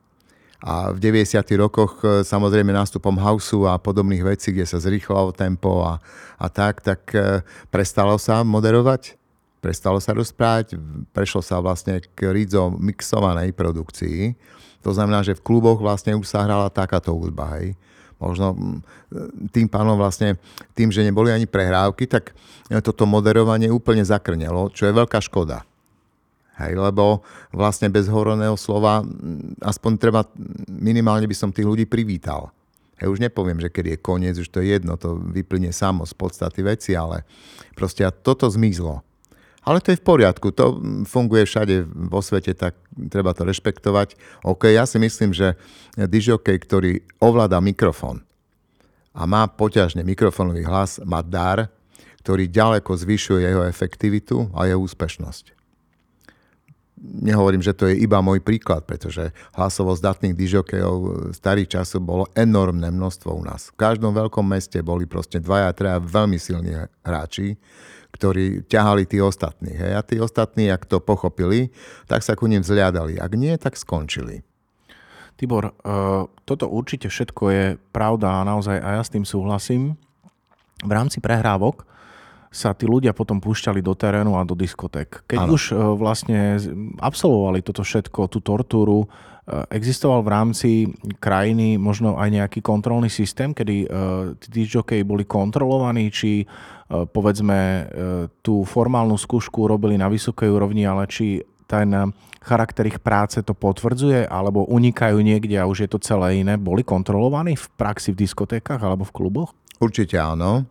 [0.58, 1.38] A v 90.
[1.62, 6.02] rokoch e, samozrejme nástupom houseu a podobných vecí, kde sa zrýchlalo tempo a,
[6.42, 9.14] a tak, tak e, prestalo sa moderovať,
[9.62, 10.74] prestalo sa rozprávať,
[11.14, 14.34] prešlo sa vlastne k rizo mixovanej produkcii.
[14.82, 17.78] To znamená, že v kluboch vlastne už sa hrala takáto hudba, hej.
[18.18, 18.82] Možno
[19.54, 20.42] tým pánom vlastne,
[20.74, 22.34] tým, že neboli ani prehrávky, tak
[22.82, 25.62] toto moderovanie úplne zakrnelo, čo je veľká škoda.
[26.58, 27.22] Hej, lebo
[27.54, 29.06] vlastne bez hovorného slova
[29.62, 30.26] aspoň treba,
[30.66, 32.50] minimálne by som tých ľudí privítal.
[32.98, 36.18] Hej, už nepoviem, že keď je koniec, už to je jedno, to vyplyne samo z
[36.18, 37.30] podstaty veci, ale
[37.78, 39.06] proste toto zmizlo.
[39.62, 42.74] Ale to je v poriadku, to funguje všade vo svete, tak
[43.12, 44.18] treba to rešpektovať.
[44.42, 45.60] OK, ja si myslím, že
[45.94, 46.92] dižokej, ktorý
[47.22, 48.26] ovláda mikrofón
[49.14, 51.70] a má poťažne mikrofónový hlas, má dar,
[52.26, 55.57] ktorý ďaleko zvyšuje jeho efektivitu a jeho úspešnosť
[56.98, 62.90] nehovorím, že to je iba môj príklad, pretože hlasovo zdatných dižokejov starých časov bolo enormné
[62.90, 63.70] množstvo u nás.
[63.74, 66.74] V každom veľkom meste boli proste dvaja, treja veľmi silní
[67.06, 67.56] hráči,
[68.18, 69.78] ktorí ťahali tí ostatní.
[69.78, 69.94] Hej.
[69.94, 71.70] A tí ostatní, ak to pochopili,
[72.10, 73.22] tak sa ku ním zliadali.
[73.22, 74.42] Ak nie, tak skončili.
[75.38, 79.94] Tibor, uh, toto určite všetko je pravda a naozaj aj ja s tým súhlasím.
[80.82, 81.86] V rámci prehrávok
[82.48, 85.28] sa tí ľudia potom púšťali do terénu a do diskoték.
[85.28, 85.52] Keď ano.
[85.54, 86.40] už e, vlastne
[87.00, 89.08] absolvovali toto všetko, tú tortúru, e,
[89.76, 90.70] existoval v rámci
[91.20, 93.88] krajiny možno aj nejaký kontrolný systém, kedy e,
[94.40, 96.48] tí disjokej boli kontrolovaní, či
[96.88, 97.92] povedzme
[98.40, 101.92] tú formálnu skúšku robili na vysokej úrovni, ale či ten
[102.40, 106.56] charakter ich práce to potvrdzuje, alebo unikajú niekde a už je to celé iné.
[106.56, 109.52] Boli kontrolovaní v praxi v diskotékach alebo v kluboch?
[109.84, 110.64] Určite áno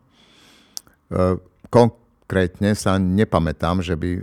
[1.77, 4.23] konkrétne sa nepamätám, že by e,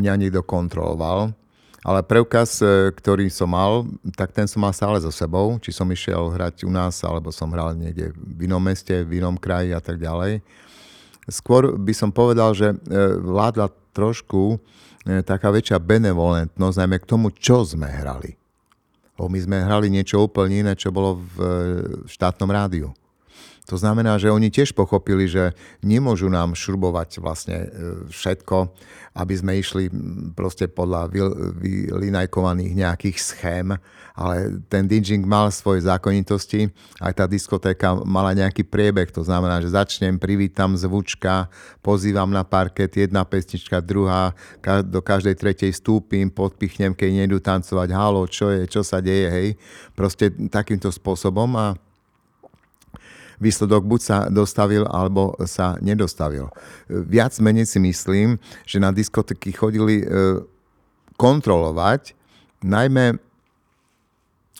[0.00, 1.36] mňa niekto kontroloval,
[1.80, 5.56] Ale preukaz, e, ktorý som mal, tak ten som mal stále so sebou.
[5.56, 9.40] Či som išiel hrať u nás, alebo som hral niekde v inom meste, v inom
[9.40, 10.44] kraji a tak ďalej.
[11.24, 12.76] Skôr by som povedal, že e,
[13.16, 14.60] vládla trošku
[15.24, 18.36] taká väčšia benevolentnosť, najmä k tomu, čo sme hrali.
[19.16, 21.36] Lebo my sme hrali niečo úplne iné, čo bolo v
[22.04, 22.92] štátnom rádiu.
[23.70, 25.54] To znamená, že oni tiež pochopili, že
[25.86, 27.68] nemôžu nám šrubovať vlastne e,
[28.10, 28.66] všetko,
[29.14, 29.86] aby sme išli
[30.34, 31.06] proste podľa
[31.54, 33.70] vylinajkovaných nejakých schém,
[34.18, 36.66] ale ten DJing mal svoje zákonitosti,
[36.98, 41.46] aj tá diskotéka mala nejaký priebeh, to znamená, že začnem, privítam zvučka,
[41.78, 44.34] pozývam na parket, jedna pesnička, druhá,
[44.82, 49.48] do každej tretej stúpim, podpichnem, keď nejdu tancovať, halo, čo je, čo sa deje, hej.
[49.94, 51.78] Proste takýmto spôsobom a
[53.40, 56.52] výsledok buď sa dostavil, alebo sa nedostavil.
[56.86, 58.36] Viac menej si myslím,
[58.68, 60.06] že na diskotéky chodili e,
[61.16, 62.12] kontrolovať
[62.60, 63.16] najmä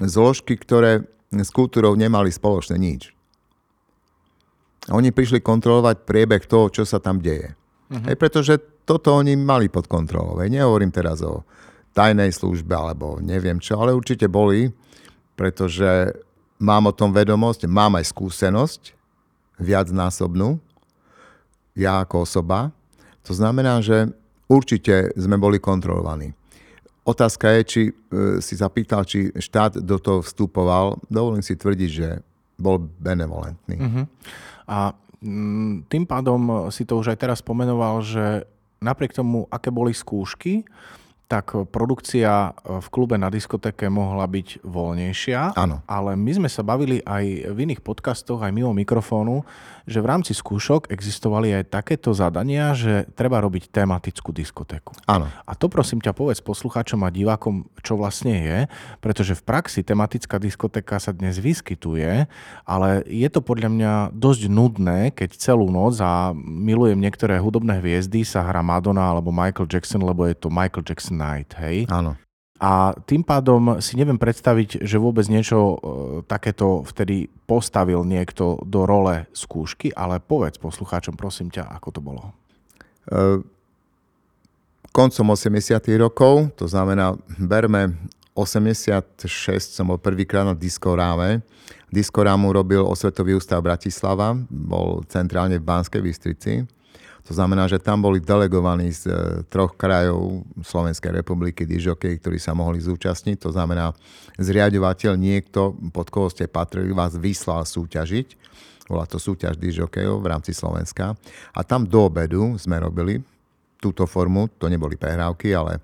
[0.00, 3.12] zložky, ktoré s kultúrou nemali spoločné nič.
[4.88, 7.52] A oni prišli kontrolovať priebeh toho, čo sa tam deje.
[7.92, 8.02] Uh-huh.
[8.08, 8.54] Hej, pretože
[8.88, 10.40] toto oni mali pod kontrolou.
[10.40, 10.50] Hej.
[10.56, 11.44] Nehovorím teraz o
[11.92, 14.72] tajnej službe alebo neviem čo, ale určite boli,
[15.36, 16.16] pretože
[16.61, 18.92] mám o tom vedomosť, mám aj skúsenosť,
[19.57, 20.61] viacnásobnú,
[21.73, 22.70] ja ako osoba.
[23.25, 24.12] To znamená, že
[24.44, 26.37] určite sme boli kontrolovaní.
[27.05, 27.92] Otázka je, či e,
[28.44, 31.01] si zapýtal, či štát do toho vstupoval.
[31.09, 32.20] Dovolím si tvrdiť, že
[32.61, 33.77] bol benevolentný.
[33.81, 34.05] Uh-huh.
[34.68, 34.92] A
[35.25, 38.44] mm, tým pádom si to už aj teraz pomenoval, že
[38.85, 40.68] napriek tomu, aké boli skúšky,
[41.30, 45.54] tak produkcia v klube na diskotéke mohla byť voľnejšia.
[45.54, 45.78] Áno.
[45.86, 49.46] Ale my sme sa bavili aj v iných podcastoch, aj mimo mikrofónu,
[49.90, 54.94] že v rámci skúšok existovali aj takéto zadania, že treba robiť tematickú diskotéku.
[55.11, 55.26] Áno.
[55.26, 58.59] A to prosím ťa povedz poslucháčom a divákom, čo vlastne je,
[59.03, 62.31] pretože v praxi tematická diskotéka sa dnes vyskytuje,
[62.62, 68.22] ale je to podľa mňa dosť nudné, keď celú noc a milujem niektoré hudobné hviezdy
[68.22, 71.90] sa hrá Madonna alebo Michael Jackson, lebo je to Michael Jackson Night, hej?
[71.90, 72.14] Áno.
[72.61, 75.77] A tým pádom si neviem predstaviť, že vôbec niečo e,
[76.29, 82.23] takéto vtedy postavil niekto do role skúšky, ale povedz poslucháčom, prosím ťa, ako to bolo.
[82.29, 82.33] E,
[84.92, 87.96] koncom 80 rokov, to znamená, berme
[88.37, 89.25] 86
[89.73, 91.40] som bol prvýkrát na Diskoráme.
[91.90, 96.68] Diskorámu robil Osvetový ústav Bratislava, bol centrálne v Banskej Bystrici.
[97.28, 99.12] To znamená, že tam boli delegovaní z e,
[99.46, 103.37] troch krajov Slovenskej republiky dižokej, ktorí sa mohli zúčastniť.
[103.44, 103.92] To znamená,
[104.40, 108.38] zriadovateľ niekto, pod koho ste patrili, vás vyslal súťažiť.
[108.90, 111.14] Bola to súťaž dižokejov v rámci Slovenska.
[111.54, 113.22] A tam do obedu sme robili
[113.80, 115.80] túto formu, to neboli prehrávky, ale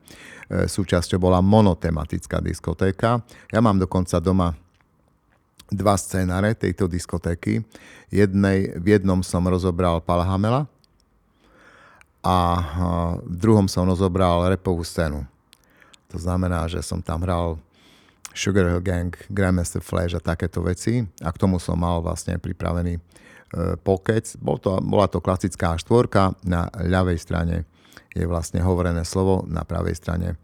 [0.51, 3.25] e, súčasťou bola monotematická diskotéka.
[3.49, 4.53] Ja mám dokonca doma
[5.73, 7.65] dva scénáre tejto diskotéky.
[8.13, 10.71] Jednej, v jednom som rozobral Palhamela,
[12.27, 12.37] a
[13.23, 15.23] v druhom som rozobral repovú scénu.
[16.11, 17.63] To znamená, že som tam hral
[18.35, 22.99] Sugar Hill Gang, Grandmaster Flash a takéto veci a k tomu som mal vlastne pripravený
[22.99, 23.01] e,
[23.79, 24.27] pokec.
[24.43, 27.57] Bol to, bola to klasická štvorka, na ľavej strane
[28.11, 30.35] je vlastne hovorené slovo, na pravej strane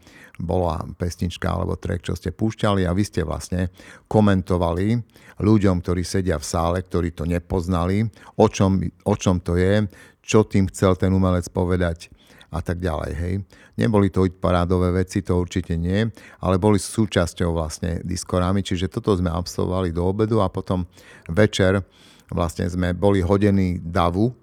[0.42, 3.70] bola pesnička alebo track, čo ste púšťali a vy ste vlastne
[4.10, 4.98] komentovali
[5.38, 8.02] ľuďom, ktorí sedia v sále, ktorí to nepoznali,
[8.36, 9.86] o čom, o čom to je,
[10.22, 12.10] čo tým chcel ten umelec povedať
[12.52, 13.12] a tak ďalej.
[13.16, 13.34] Hej.
[13.80, 16.04] Neboli to parádové veci, to určite nie,
[16.44, 20.84] ale boli súčasťou vlastne diskorámy, čiže toto sme absolvovali do obedu a potom
[21.32, 21.80] večer
[22.28, 24.41] vlastne sme boli hodení davu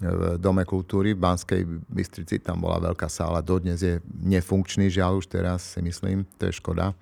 [0.00, 5.28] v Dome kultúry v Banskej Bystrici, tam bola veľká sála, dodnes je nefunkčný, žiaľ už
[5.28, 6.96] teraz si myslím, to je škoda.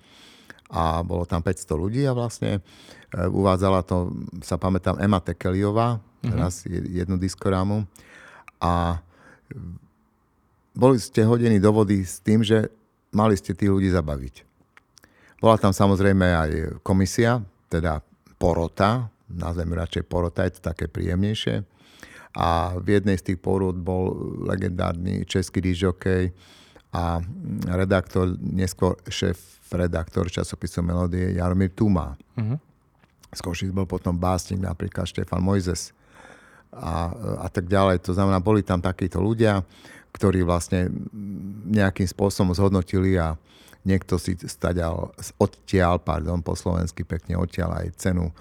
[0.69, 2.61] A bolo tam 500 ľudí a vlastne e,
[3.25, 4.13] uvádzala to,
[4.45, 6.35] sa pamätám, Emma Tekeliová, uh-huh.
[6.37, 7.89] raz jednu diskorámu
[8.61, 9.01] a
[10.75, 12.69] boli ste hodení do vody s tým, že
[13.09, 14.45] mali ste tých ľudí zabaviť.
[15.41, 16.49] Bola tam samozrejme aj
[16.83, 18.03] komisia, teda
[18.37, 21.63] porota, nazvem radšej porota, je to také príjemnejšie.
[22.37, 24.13] A v jednej z tých porod bol
[24.45, 26.29] legendárny český dížokej
[26.93, 27.21] a
[27.69, 29.37] redaktor, neskôr šéf
[29.69, 32.17] redaktor časopisu Melodie Jaromír Tuma.
[32.37, 32.57] Uh-huh.
[33.29, 35.93] Z Košic bol potom básnik napríklad Štefan Mojzes
[36.73, 37.13] a,
[37.45, 38.01] a tak ďalej.
[38.09, 39.61] To znamená, boli tam takíto ľudia,
[40.09, 40.89] ktorí vlastne
[41.69, 43.37] nejakým spôsobom zhodnotili a
[43.85, 48.33] niekto si staďal, odtiaľ, pardon, po slovensky pekne odtiaľ aj cenu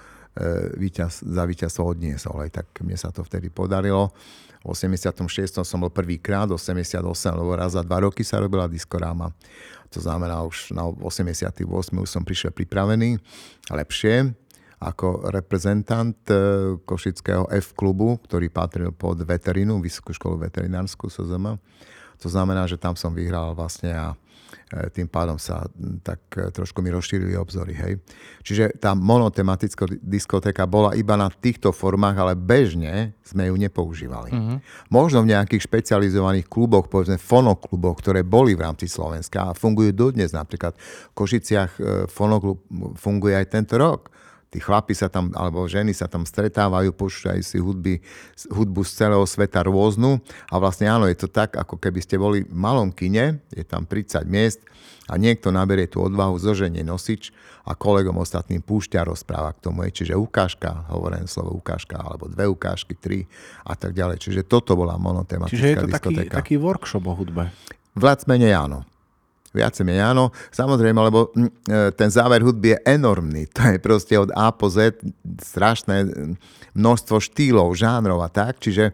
[0.78, 2.38] víťaz, za víťazstvo odniesol.
[2.42, 4.14] Aj tak mne sa to vtedy podarilo.
[4.62, 5.62] V 86.
[5.62, 6.98] som bol prvýkrát, 88,
[7.38, 9.30] lebo raz za dva roky sa robila diskoráma.
[9.94, 11.62] To znamená, už na 88.
[11.94, 13.22] už som prišiel pripravený,
[13.70, 14.34] lepšie,
[14.78, 16.34] ako reprezentant e,
[16.82, 21.58] Košického F klubu, ktorý patril pod veterínu, Vysokú školu veterinárskú SZM.
[22.18, 24.27] To znamená, že tam som vyhral vlastne a E,
[24.92, 25.64] tým pádom sa
[26.04, 27.72] tak e, trošku mi rozšírili obzory.
[27.72, 27.92] Hej.
[28.44, 34.30] Čiže tá monotematická diskotéka bola iba na týchto formách, ale bežne sme ju nepoužívali.
[34.32, 34.56] Uh-huh.
[34.92, 40.36] Možno v nejakých špecializovaných kluboch, povedzme fonokluboch, ktoré boli v rámci Slovenska a fungujú dodnes.
[40.36, 42.60] Napríklad v Košiciach e, fonoklub
[43.00, 44.12] funguje aj tento rok
[44.48, 48.00] tí chlapi sa tam, alebo ženy sa tam stretávajú, počúvajú si hudby,
[48.48, 52.44] hudbu z celého sveta rôznu a vlastne áno, je to tak, ako keby ste boli
[52.44, 54.60] v malom kine, je tam 30 miest
[55.08, 57.32] a niekto naberie tú odvahu, zoženie nosič
[57.68, 59.84] a kolegom ostatným púšťa rozpráva k tomu.
[59.88, 63.28] Čiže ukážka, hovorím slovo ukážka, alebo dve ukážky, tri
[63.64, 64.20] a tak ďalej.
[64.20, 66.40] Čiže toto bola monotematická Čiže je to diskotéka.
[66.40, 67.52] taký, taký workshop o hudbe.
[67.96, 68.84] Viac menej áno.
[69.56, 70.28] Viacej menej áno.
[70.52, 73.48] Samozrejme, lebo mm, e, ten záver hudby je enormný.
[73.56, 75.00] To je proste od A po Z
[75.40, 76.08] strašné
[76.76, 78.60] množstvo štýlov, žánrov a tak.
[78.60, 78.92] Čiže e,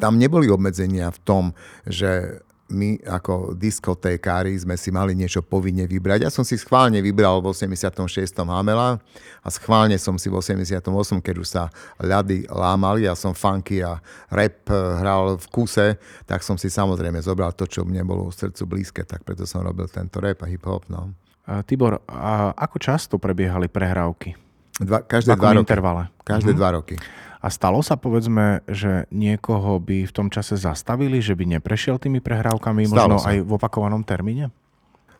[0.00, 1.44] tam neboli obmedzenia v tom,
[1.84, 2.40] že
[2.74, 6.26] my ako diskotékári sme si mali niečo povinne vybrať.
[6.26, 8.34] Ja som si schválne vybral v 86.
[8.44, 8.98] Hamela
[9.40, 10.82] a schválne som si v 88.
[11.22, 11.70] keď už sa
[12.02, 17.22] ľady lámali, ja som funky a rap eh, hral v kuse, tak som si samozrejme
[17.22, 20.50] zobral to, čo mne bolo v srdcu blízke, tak preto som robil tento rap a
[20.50, 20.90] hip-hop.
[20.90, 21.14] No.
[21.46, 24.34] A Tibor, a ako často prebiehali prehrávky?
[24.74, 25.62] Dva, každé dva roky.
[25.62, 26.02] intervale?
[26.26, 26.58] Každé uh-huh.
[26.58, 26.96] dva roky.
[27.44, 32.24] A stalo sa, povedzme, že niekoho by v tom čase zastavili, že by neprešiel tými
[32.24, 33.36] prehrávkami, stalo možno sa.
[33.36, 34.48] aj v opakovanom termíne?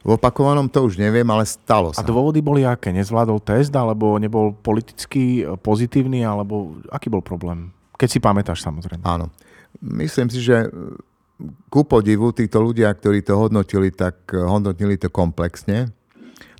[0.01, 2.01] V opakovanom to už neviem, ale stalo sa.
[2.01, 2.97] A dôvody boli aké?
[2.97, 7.77] Nezvládol test, alebo nebol politicky pozitívny, alebo aký bol problém?
[8.01, 9.05] Keď si pamätáš, samozrejme.
[9.05, 9.29] Áno.
[9.85, 10.73] Myslím si, že
[11.69, 15.93] ku podivu títo ľudia, ktorí to hodnotili, tak hodnotili to komplexne.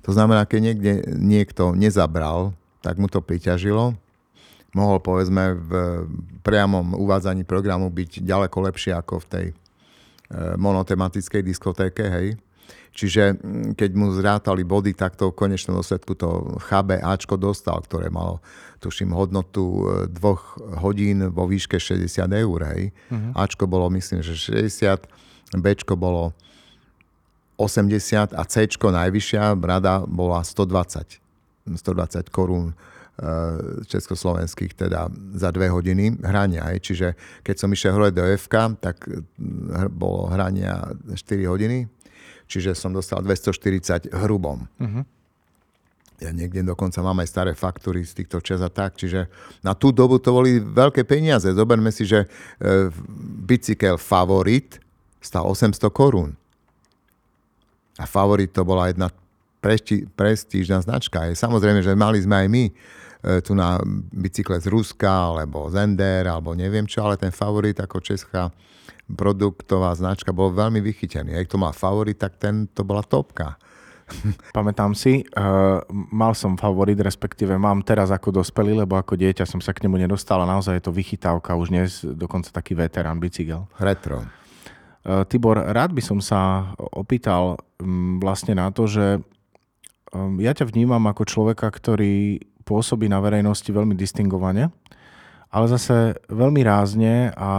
[0.05, 2.53] To znamená, keď niekde niekto nezabral,
[2.85, 3.97] tak mu to priťažilo
[4.75, 5.71] mohol povedzme v
[6.43, 9.53] priamom uvádzaní programu byť ďaleko lepšie ako v tej e,
[10.59, 12.35] monotematickej diskotéke, hej.
[12.95, 13.35] Čiže
[13.75, 18.39] keď mu zrátali body, tak to v konečnom dôsledku to HB Ačko dostal, ktoré malo,
[18.79, 22.59] tuším, hodnotu e, dvoch hodín vo výške 60 eur.
[22.71, 22.95] Hej.
[23.11, 23.31] Uh-huh.
[23.35, 25.11] Ačko bolo, myslím, že 60,
[25.59, 26.31] Bčko bolo
[27.59, 31.19] 80 a Cčko najvyššia rada bola 120.
[31.67, 32.75] 120 korún
[33.87, 35.07] československých teda
[35.39, 36.67] za dve hodiny hrania.
[36.67, 36.75] Aj.
[36.75, 37.15] Čiže
[37.47, 39.23] keď som išiel hore do FK, tak eh,
[39.87, 41.15] bolo hrania 4
[41.47, 41.87] hodiny,
[42.51, 44.67] čiže som dostal 240 hrubom.
[44.79, 45.07] Uh-huh.
[46.19, 49.27] Ja niekde dokonca mám aj staré faktúry z týchto čas a tak, čiže
[49.59, 51.51] na tú dobu to boli veľké peniaze.
[51.51, 52.27] Zoberme si, že e,
[53.43, 54.79] bicykel Favorit
[55.19, 56.31] stal 800 korún.
[57.99, 59.11] A Favorit to bola jedna
[60.15, 61.27] prestížna značka.
[61.35, 62.63] Samozrejme, že mali sme aj my
[63.41, 63.81] tu na
[64.13, 68.53] bicykle z Ruska, alebo Zender, alebo neviem čo, ale ten favorit ako česká
[69.09, 71.37] produktová značka bol veľmi vychytený.
[71.37, 73.57] Ak to má favorit, tak ten to bola topka.
[74.57, 79.61] Pamätám si, uh, mal som favorit, respektíve mám teraz ako dospelý, lebo ako dieťa som
[79.61, 83.65] sa k nemu nedostal a naozaj je to vychytávka, už dnes dokonca taký veterán bicykel.
[83.81, 84.25] Retro.
[85.05, 89.21] Uh, Tibor, rád by som sa opýtal um, vlastne na to, že
[90.13, 94.73] um, ja ťa vnímam ako človeka, ktorý pôsobí na verejnosti veľmi distingovane,
[95.53, 97.49] ale zase veľmi rázne a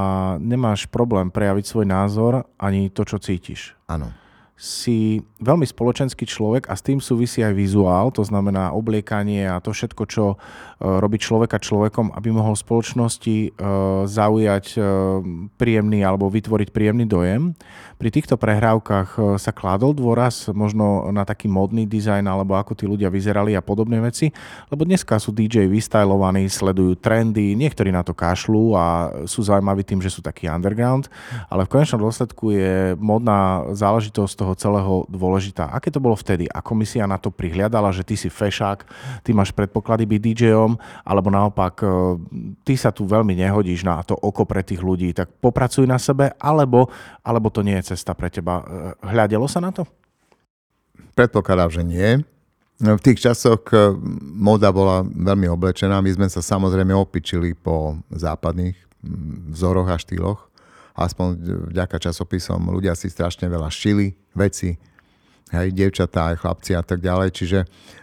[0.42, 3.73] nemáš problém prejaviť svoj názor ani to, čo cítiš.
[3.88, 9.61] Áno si veľmi spoločenský človek a s tým súvisí aj vizuál, to znamená obliekanie a
[9.61, 10.40] to všetko, čo
[10.76, 13.48] e, robí človeka človekom, aby mohol v spoločnosti e,
[14.06, 14.78] zaujať e,
[15.56, 17.56] príjemný alebo vytvoriť príjemný dojem.
[17.96, 23.08] Pri týchto prehrávkach sa kládol dôraz možno na taký modný dizajn alebo ako tí ľudia
[23.08, 24.28] vyzerali a podobné veci,
[24.68, 28.84] lebo dneska sú DJ vystylovaní, sledujú trendy, niektorí na to kašľú a
[29.24, 31.08] sú zaujímaví tým, že sú taký underground,
[31.48, 35.72] ale v konečnom dôsledku je modná záležitosť toho celého dôležitá.
[35.72, 36.44] Aké to bolo vtedy?
[36.52, 38.84] A komisia na to prihliadala, že ty si fešák,
[39.24, 40.65] ty máš predpoklady byť DJom,
[41.07, 41.87] alebo naopak e,
[42.66, 46.35] ty sa tu veľmi nehodíš na to oko pre tých ľudí, tak popracuj na sebe,
[46.42, 46.90] alebo,
[47.22, 48.62] alebo to nie je cesta pre teba.
[48.62, 48.64] E,
[49.07, 49.87] hľadelo sa na to?
[51.14, 52.11] Predpokladám, že nie.
[52.76, 53.94] V tých časoch e,
[54.35, 56.02] moda bola veľmi oblečená.
[56.02, 58.76] My sme sa samozrejme opičili po západných
[59.55, 60.46] vzoroch a štýloch
[60.96, 61.37] aspoň
[61.76, 64.81] vďaka časopisom ľudia si strašne veľa šili veci.
[65.52, 67.59] Hej, dievčatá aj chlapci a tak ďalej, čiže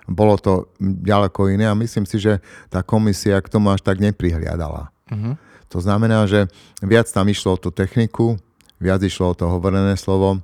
[0.07, 2.39] bolo to ďaleko iné a myslím si, že
[2.71, 4.91] tá komisia k tomu až tak neprihliadala.
[5.11, 5.35] Uh-huh.
[5.71, 6.47] To znamená, že
[6.85, 8.39] viac tam išlo o tú techniku,
[8.79, 10.39] viac išlo o to hovorené slovo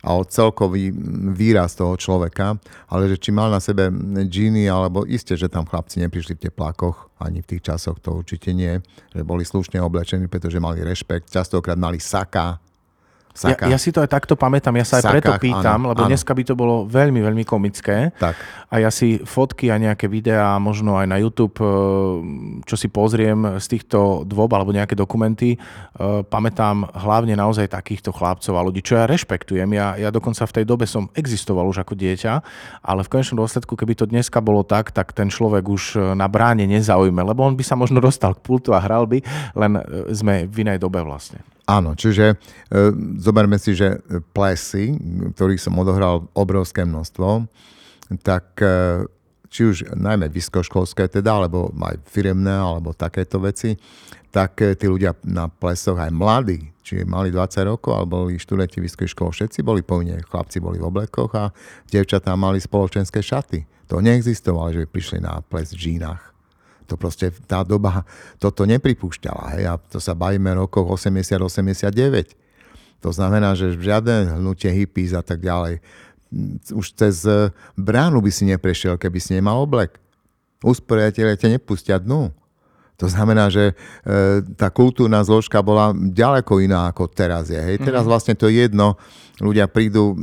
[0.00, 0.88] a o celkový
[1.36, 2.56] výraz toho človeka,
[2.88, 3.92] ale že či mal na sebe
[4.24, 8.56] džíny, alebo isté, že tam chlapci neprišli v teplákoch, ani v tých časoch to určite
[8.56, 8.80] nie,
[9.12, 12.56] že boli slušne oblečení, pretože mali rešpekt, častokrát mali saka,
[13.30, 13.70] Saka.
[13.70, 16.02] Ja, ja si to aj takto pamätám, ja sa aj Sakách, preto pýtam, áno, lebo
[16.02, 16.10] áno.
[16.10, 18.10] dneska by to bolo veľmi, veľmi komické.
[18.18, 18.34] Tak.
[18.66, 21.70] A ja si fotky a nejaké videá, možno aj na YouTube, eh,
[22.66, 28.50] čo si pozriem z týchto dvob alebo nejaké dokumenty, eh, pamätám hlavne naozaj takýchto chlapcov
[28.50, 29.70] a ľudí, čo ja rešpektujem.
[29.78, 32.32] Ja, ja dokonca v tej dobe som existoval už ako dieťa,
[32.82, 36.26] ale v konečnom dôsledku, keby to dneska bolo tak, tak ten človek už eh, na
[36.26, 39.22] bráne nezaujme, lebo on by sa možno dostal k pultu a hral by,
[39.54, 39.78] len
[40.10, 41.46] sme v inej dobe vlastne.
[41.70, 42.36] Áno, čiže e,
[43.22, 44.02] zoberme si, že
[44.34, 44.98] plesy,
[45.38, 47.46] ktorých som odohral obrovské množstvo,
[48.26, 49.06] tak e,
[49.46, 53.78] či už najmä vysokoškolské teda, alebo aj firemné, alebo takéto veci,
[54.34, 58.82] tak e, tí ľudia na plesoch aj mladí, či mali 20 rokov, alebo boli študenti
[58.82, 61.54] vysokej školy, všetci boli povinne, chlapci boli v oblekoch a
[61.86, 63.62] devčatá mali spoločenské šaty.
[63.86, 66.29] To neexistovalo, že by prišli na ples v džínach.
[66.90, 68.02] To proste tá doba
[68.42, 69.54] toto nepripúšťala.
[69.54, 69.64] Hej?
[69.70, 72.34] A to sa bavíme rokoch 80-89.
[73.00, 75.78] To znamená, že žiadne hnutie hippies a tak ďalej.
[76.74, 79.96] Už cez e, bránu by si neprešiel, keby si nemal oblek.
[80.60, 82.34] Usporiadatelia ťa nepustia dnu.
[83.00, 83.74] To znamená, že e,
[84.60, 87.56] tá kultúrna zložka bola ďaleko iná ako teraz je.
[87.56, 87.80] Hej?
[87.80, 88.10] Teraz mhm.
[88.12, 89.00] vlastne to je jedno,
[89.40, 90.16] ľudia prídu, e,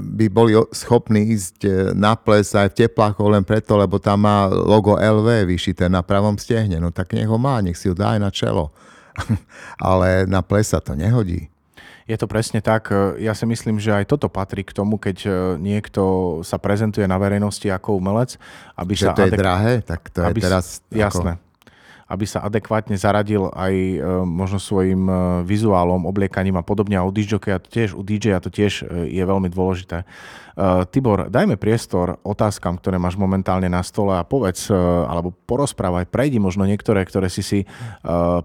[0.00, 4.46] by boli schopní ísť e, na ples aj v teplákoch len preto, lebo tam má
[4.46, 6.76] logo LV vyšité na pravom stehne.
[6.78, 8.70] No tak nech ho má, nech si ho dá aj na čelo.
[9.80, 11.48] Ale na ples sa to nehodí.
[12.04, 12.90] Je to presne tak.
[13.22, 16.02] Ja si myslím, že aj toto patrí k tomu, keď e, niekto
[16.44, 18.36] sa prezentuje na verejnosti ako umelec.
[18.76, 19.72] Aby že sa to adek- je drahé?
[19.82, 20.84] Tak to je teraz...
[20.92, 21.40] Jasné.
[21.40, 21.49] Ako
[22.10, 23.96] aby sa adekvátne zaradil aj e,
[24.26, 25.14] možno svojim e,
[25.46, 26.98] vizuálom, obliekaním a podobne.
[26.98, 27.38] A u DJ
[27.70, 30.02] tiež, u DJ to tiež e, je veľmi dôležité.
[30.92, 34.68] Tibor, dajme priestor otázkam, ktoré máš momentálne na stole a povedz,
[35.08, 37.64] alebo porozprávaj, prejdi možno niektoré, ktoré si si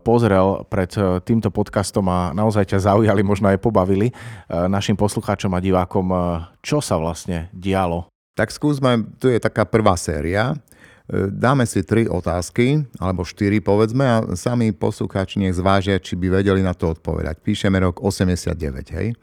[0.05, 0.95] pozrel pred
[1.27, 4.15] týmto podcastom a naozaj ťa zaujali, možno aj pobavili
[4.47, 6.07] našim poslucháčom a divákom,
[6.63, 8.07] čo sa vlastne dialo.
[8.35, 10.55] Tak skúsme, tu je taká prvá séria,
[11.13, 16.65] Dáme si tri otázky, alebo štyri povedzme a sami poslucháči nech zvážia, či by vedeli
[16.65, 17.45] na to odpovedať.
[17.45, 18.57] Píšeme rok 89,
[18.97, 19.13] hej?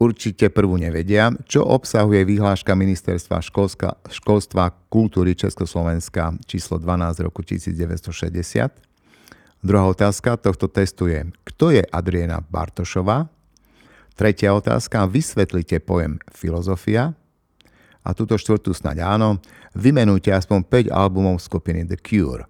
[0.00, 1.34] Určite prvú nevedia.
[1.44, 8.08] Čo obsahuje vyhláška Ministerstva školska, školstva kultúry Československa číslo 12 roku 1960?
[9.58, 13.28] Druhá otázka tohto testu je, kto je Adriana Bartošová?
[14.16, 17.12] Tretia otázka, vysvetlite pojem filozofia.
[18.06, 19.42] A túto štvrtú snáď áno,
[19.76, 22.44] vymenujte aspoň 5 albumov skupiny The Cure.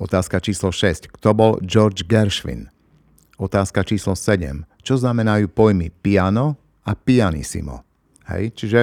[0.00, 1.12] Otázka číslo 6.
[1.12, 2.72] Kto bol George Gershwin?
[3.36, 4.64] Otázka číslo 7.
[4.80, 6.56] Čo znamenajú pojmy piano
[6.88, 7.84] a pianissimo?
[8.24, 8.80] Hej, čiže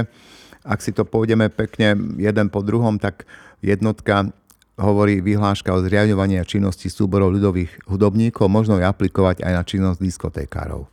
[0.67, 3.25] ak si to pôjdeme pekne jeden po druhom, tak
[3.63, 4.29] jednotka
[4.77, 9.97] hovorí vyhláška o zriadovaní a činnosti súborov ľudových hudobníkov, možno je aplikovať aj na činnosť
[9.97, 10.85] diskotékárov.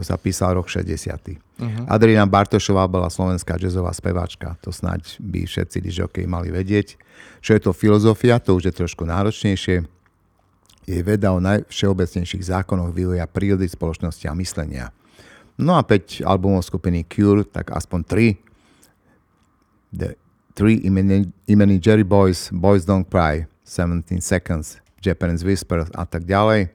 [0.00, 0.96] To sa písal rok 60.
[0.96, 1.84] Uh-huh.
[1.84, 4.56] Adriana Bartošová bola slovenská jazzová speváčka.
[4.64, 6.96] To snáď by všetci dižokej mali vedieť.
[7.44, 9.84] Čo je to filozofia, to už je trošku náročnejšie.
[10.88, 14.88] Je veda o najvšeobecnejších zákonoch vývoja prírody, spoločnosti a myslenia.
[15.60, 20.00] No a 5 albumov skupiny Cure, tak aspoň 3.
[20.00, 20.16] The
[20.54, 20.82] Three
[21.46, 26.68] imeni Jerry Boys, Boys Don't Cry, 17 Seconds, Japanese Whisper a tak ďalej.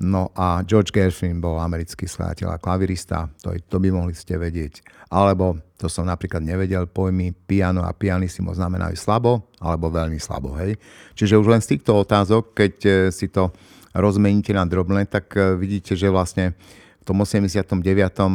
[0.00, 4.80] No a George Gershwin bol americký skladateľ a klavirista, to, to by mohli ste vedieť.
[5.12, 10.56] Alebo, to som napríklad nevedel, pojmy piano a pianissimo znamenajú slabo alebo veľmi slabo.
[10.56, 10.80] Hej?
[11.12, 13.52] Čiže už len z týchto otázok, keď e, si to
[13.92, 16.56] rozmeníte na drobné, tak e, vidíte, že vlastne
[17.00, 17.84] v tom 89.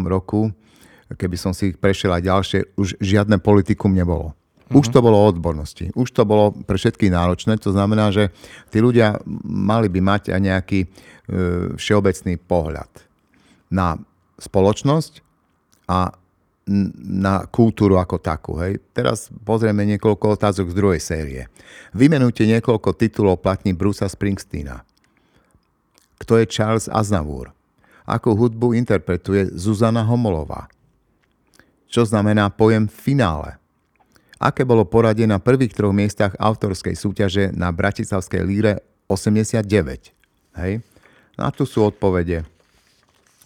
[0.05, 0.53] roku,
[1.17, 4.37] keby som si prešiel aj ďalšie, už žiadne politikum nebolo.
[4.73, 5.93] Už to bolo o odbornosti.
[5.93, 7.61] Už to bolo pre všetkých náročné.
[7.61, 8.33] To znamená, že
[8.73, 10.87] tí ľudia mali by mať aj nejaký e,
[11.77, 12.89] všeobecný pohľad
[13.69, 14.01] na
[14.41, 15.21] spoločnosť
[15.85, 16.17] a
[17.05, 18.57] na kultúru ako takú.
[18.57, 18.81] Hej.
[18.89, 21.41] Teraz pozrieme niekoľko otázok z druhej série.
[21.93, 24.81] Vymenujte niekoľko titulov platní Brusa Springsteena.
[26.17, 27.53] Kto je Charles Aznavour?
[28.09, 30.69] Akú hudbu interpretuje Zuzana Homolová?
[31.85, 33.61] Čo znamená pojem finále?
[34.39, 38.73] Aké bolo poradie na prvých troch miestach autorskej súťaže na Bratislavskej líre
[39.07, 39.63] 89.
[40.59, 40.83] Hej?
[41.35, 42.47] A tu sú odpovede.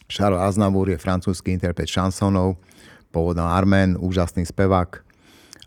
[0.10, 2.58] Charles Aznavour je francúzsky interpret šansónov,
[3.14, 5.06] pôvodná Armén, úžasný spevák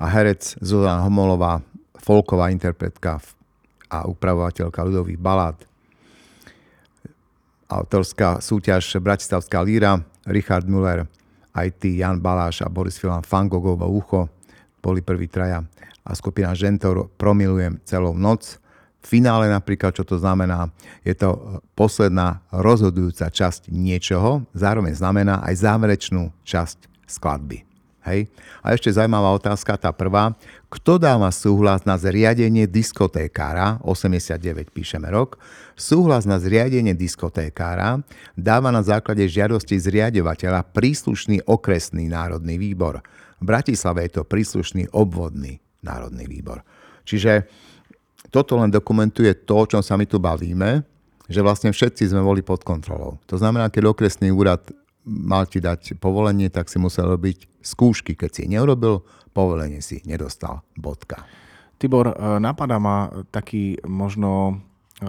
[0.03, 1.63] a herec Zuzana Homolová,
[2.03, 3.23] folková interpretka
[3.87, 5.59] a upravovateľka ľudových balát.
[7.71, 11.07] Autorská súťaž Bratislavská líra, Richard Müller,
[11.55, 14.27] aj ty, Jan Baláš a Boris Filan Fangogovo ucho
[14.83, 15.63] boli prví traja
[16.03, 18.59] a skupina Žentor Promilujem celou noc
[19.03, 20.71] finále napríklad, čo to znamená,
[21.03, 27.67] je to posledná rozhodujúca časť niečoho, zároveň znamená aj záverečnú časť skladby.
[28.03, 28.27] Hej.
[28.67, 30.35] A ešte zaujímavá otázka, tá prvá.
[30.67, 35.39] Kto dáva súhlas na zriadenie diskotékára, 89 píšeme rok,
[35.79, 38.03] súhlas na zriadenie diskotékára
[38.35, 43.07] dáva na základe žiadosti zriadovateľa príslušný okresný národný výbor.
[43.43, 46.63] V Bratislave je to príslušný obvodný národný výbor.
[47.03, 47.51] Čiže
[48.31, 50.87] toto len dokumentuje to, o čom sa my tu bavíme,
[51.27, 53.19] že vlastne všetci sme boli pod kontrolou.
[53.27, 54.63] To znamená, keď okresný úrad
[55.03, 58.15] mal ti dať povolenie, tak si musel robiť skúšky.
[58.15, 59.03] Keď si neurobil,
[59.35, 60.63] povolenie si nedostal.
[60.79, 61.27] Bodka.
[61.83, 64.55] Tibor, e, napadá ma taký možno
[65.03, 65.09] e,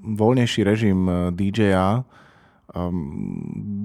[0.00, 2.00] voľnejší režim e, DJ-a,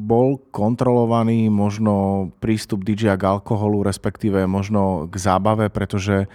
[0.09, 6.25] bol kontrolovaný možno prístup DJ k alkoholu, respektíve možno k zábave, pretože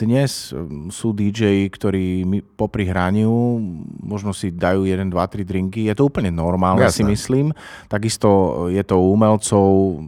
[0.00, 0.56] dnes
[0.88, 2.24] sú DJ, ktorí
[2.56, 3.60] popri hraniu
[4.00, 5.80] možno si dajú 1, 2, 3 drinky.
[5.88, 6.96] Je to úplne normálne, Jasne.
[6.96, 7.46] si myslím.
[7.88, 8.28] Takisto
[8.72, 10.00] je to u umelcov,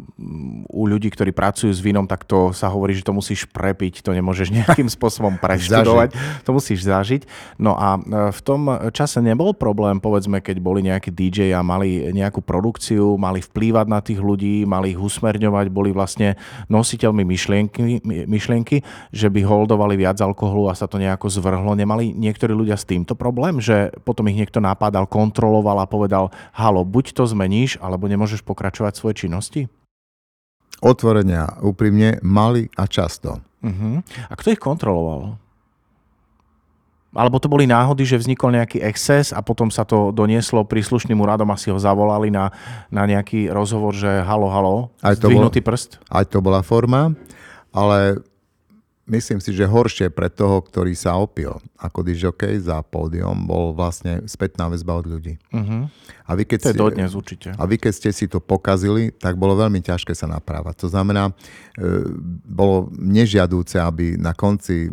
[0.72, 4.16] u ľudí, ktorí pracujú s vínom, tak to sa hovorí, že to musíš prepiť, to
[4.16, 7.28] nemôžeš nejakým spôsobom preštudovať, to musíš zažiť.
[7.61, 12.09] No a e, v tom čase nebol problém, povedzme, keď boli nejakí DJ a mali
[12.09, 16.41] nejakú produkciu, mali vplývať na tých ľudí, mali ich usmerňovať, boli vlastne
[16.72, 18.80] nositeľmi myšlienky, myšlienky
[19.12, 21.74] že že by holdovali viac alkoholu a sa to nejako zvrhlo.
[21.74, 26.86] Nemali niektorí ľudia s týmto problém, že potom ich niekto napádal, kontroloval a povedal, halo,
[26.86, 29.66] buď to zmeníš, alebo nemôžeš pokračovať svoje činnosti?
[30.78, 33.42] Otvorenia úprimne mali a často.
[33.66, 33.98] Uh-huh.
[34.30, 35.42] A kto ich kontroloval?
[37.16, 41.48] Alebo to boli náhody, že vznikol nejaký exces a potom sa to donieslo príslušným úradom
[41.50, 42.52] a si ho zavolali na,
[42.92, 45.98] na nejaký rozhovor, že halo, halo, aj to bol, prst?
[46.12, 47.16] Aj to bola forma,
[47.72, 48.20] ale
[49.07, 54.26] myslím si, že horšie pre toho, ktorý sa opil ako dižokej za pódium, bol vlastne
[54.26, 55.38] spätná väzba od ľudí.
[55.54, 55.86] Uh-huh.
[56.26, 57.54] A vy, keď to je dodnes určite.
[57.54, 60.82] A vy, keď ste si to pokazili, tak bolo veľmi ťažké sa naprávať.
[60.82, 61.32] To znamená, e,
[62.42, 64.90] bolo nežiadúce, aby na konci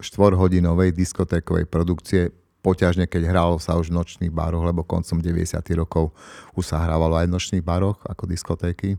[0.00, 2.28] štvorhodinovej diskotékovej produkcie
[2.60, 5.60] poťažne, keď hralo sa už v nočných baroch, lebo koncom 90.
[5.76, 6.16] rokov
[6.56, 8.96] už sa hrávalo aj v nočných baroch ako diskotéky,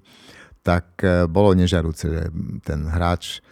[0.66, 2.24] tak e, bolo nežiaduce, že
[2.66, 3.46] ten hráč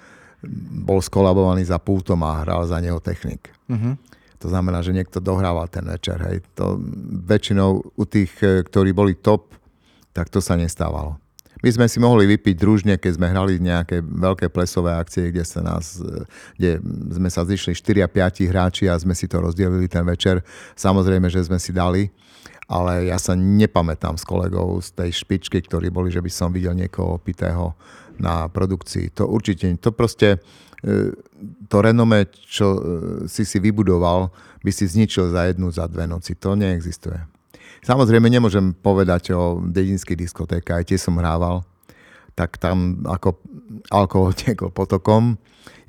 [0.84, 3.52] bol skolabovaný za pultom a hral za neho technik.
[3.72, 3.96] Uh-huh.
[4.44, 6.20] To znamená, že niekto dohrával ten večer.
[6.20, 6.44] Hej.
[6.60, 6.76] To
[7.24, 9.56] väčšinou u tých, e, ktorí boli top,
[10.12, 11.16] tak to sa nestávalo.
[11.64, 15.64] My sme si mohli vypiť družne, keď sme hrali nejaké veľké plesové akcie, kde, sa
[15.64, 16.28] nás, e,
[16.60, 16.84] kde
[17.16, 20.44] sme sa zišli 4 a 5 hráči a sme si to rozdelili ten večer.
[20.76, 22.12] Samozrejme, že sme si dali,
[22.68, 26.76] ale ja sa nepamätám s kolegou z tej špičky, ktorí boli, že by som videl
[26.76, 27.80] niekoho opitého
[28.20, 29.14] na produkcii.
[29.18, 30.38] To určite, to proste,
[30.84, 31.12] e,
[31.70, 32.80] to renome, čo e,
[33.26, 34.30] si si vybudoval,
[34.64, 36.36] by si zničil za jednu, za dve noci.
[36.40, 37.20] To neexistuje.
[37.84, 41.68] Samozrejme, nemôžem povedať o dedinských diskotékach, aj tie som hrával,
[42.34, 43.38] tak tam ako
[43.92, 45.36] alkohol tiekol potokom.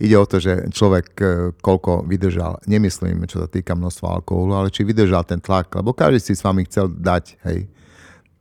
[0.03, 1.25] Ide o to, že človek e,
[1.63, 6.19] koľko vydržal, nemyslím, čo sa týka množstva alkoholu, ale či vydržal ten tlak, lebo každý
[6.19, 7.71] si s vami chcel dať, hej,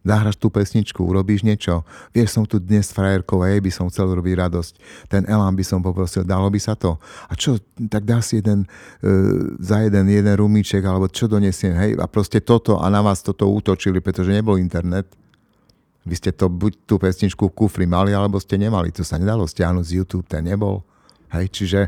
[0.04, 1.88] zahraš tú pesničku, urobíš niečo.
[2.12, 4.74] Vieš, som tu dnes frajerkou a jej by som chcel robiť radosť.
[5.08, 7.00] Ten elán by som poprosil, dalo by sa to.
[7.32, 7.56] A čo,
[7.88, 8.68] tak dá si jeden,
[9.00, 9.08] e,
[9.64, 11.92] za jeden, jeden rumíček, alebo čo donesiem, hej.
[11.98, 15.08] A proste toto a na vás toto útočili, pretože nebol internet.
[16.04, 18.92] Vy ste to buď tú pesničku v kufri mali, alebo ste nemali.
[19.00, 20.84] To sa nedalo stiahnuť z YouTube, ten nebol.
[21.32, 21.88] Hej, čiže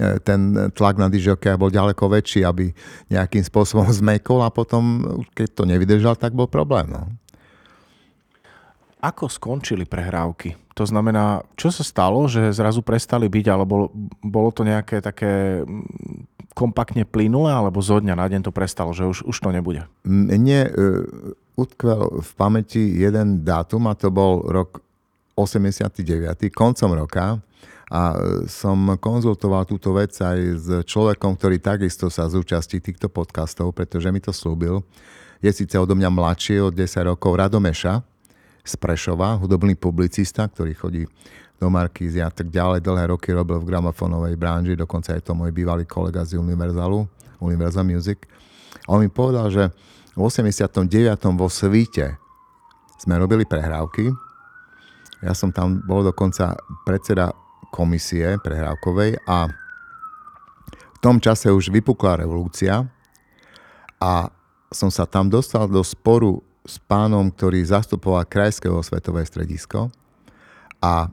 [0.00, 2.72] e, ten tlak na dižokeja bol ďaleko väčší, aby
[3.12, 5.04] nejakým spôsobom zmekol a potom,
[5.36, 6.88] keď to nevydržal, tak bol problém.
[6.88, 7.04] No.
[9.00, 10.60] Ako skončili prehrávky?
[10.76, 13.88] To znamená, čo sa stalo, že zrazu prestali byť, alebo
[14.20, 19.08] bolo to nejaké také mm, kompaktne plynulé, alebo zo dňa na deň to prestalo, že
[19.08, 19.84] už, už to nebude?
[20.04, 20.72] Mne uh,
[21.56, 24.84] utkvel v pamäti jeden dátum a to bol rok
[25.36, 26.04] 89.
[26.52, 27.40] koncom roka
[27.90, 33.74] a e, som konzultoval túto vec aj s človekom, ktorý takisto sa zúčastí týchto podcastov,
[33.74, 34.86] pretože mi to slúbil.
[35.42, 38.04] Je síce odo mňa mladší, od 10 rokov, Radomeša,
[38.64, 41.02] z Prešova, hudobný publicista, ktorý chodí
[41.60, 42.80] do Markízy a tak ďalej.
[42.80, 47.04] Dlhé roky robil v gramofónovej branži, dokonca je to môj bývalý kolega z Univerzalu,
[47.40, 48.24] Universal Music.
[48.88, 49.68] A on mi povedal, že
[50.16, 50.88] v 89.
[51.36, 52.16] vo Svíte
[53.00, 54.08] sme robili prehrávky.
[55.20, 56.56] Ja som tam bol dokonca
[56.88, 57.32] predseda
[57.70, 59.52] komisie prehrávkovej a
[60.72, 62.84] v tom čase už vypukla revolúcia
[64.00, 64.12] a
[64.72, 69.88] som sa tam dostal do sporu s pánom, ktorý zastupoval Krajské svetové stredisko
[70.80, 71.08] a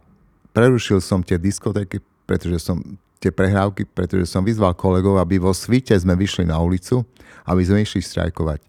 [0.52, 2.84] prerušil som tie diskotéky, pretože som
[3.18, 7.02] tie prehrávky, pretože som vyzval kolegov, aby vo svite sme vyšli na ulicu,
[7.48, 8.62] aby sme išli strajkovať.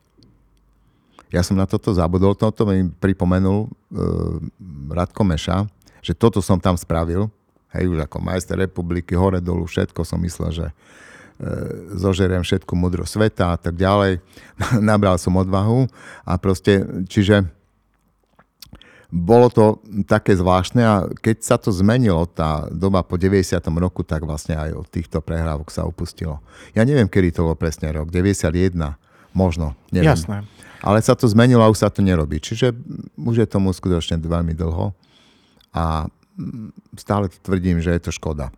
[1.28, 4.40] Ja som na toto zabudol, toto mi pripomenul uh,
[4.88, 5.68] Radko Meša,
[6.00, 7.28] že toto som tam spravil,
[7.76, 10.66] hej, už ako majster republiky, hore dolu, všetko som myslel, že
[11.94, 14.18] zožeriem všetku mudro sveta a tak ďalej.
[14.82, 15.86] Nabral som odvahu
[16.26, 17.46] a proste, čiže
[19.08, 23.56] bolo to také zvláštne a keď sa to zmenilo, tá doba po 90.
[23.80, 26.44] roku, tak vlastne aj od týchto prehrávok sa upustilo.
[26.76, 28.76] Ja neviem, kedy to bol presne rok, 91,
[29.32, 30.12] možno, neviem.
[30.12, 30.44] Jasné.
[30.84, 32.38] Ale sa to zmenilo a už sa to nerobí.
[32.38, 32.76] Čiže
[33.16, 34.92] už je tomu skutočne veľmi dlho
[35.72, 36.06] a
[36.94, 38.52] stále tvrdím, že je to škoda.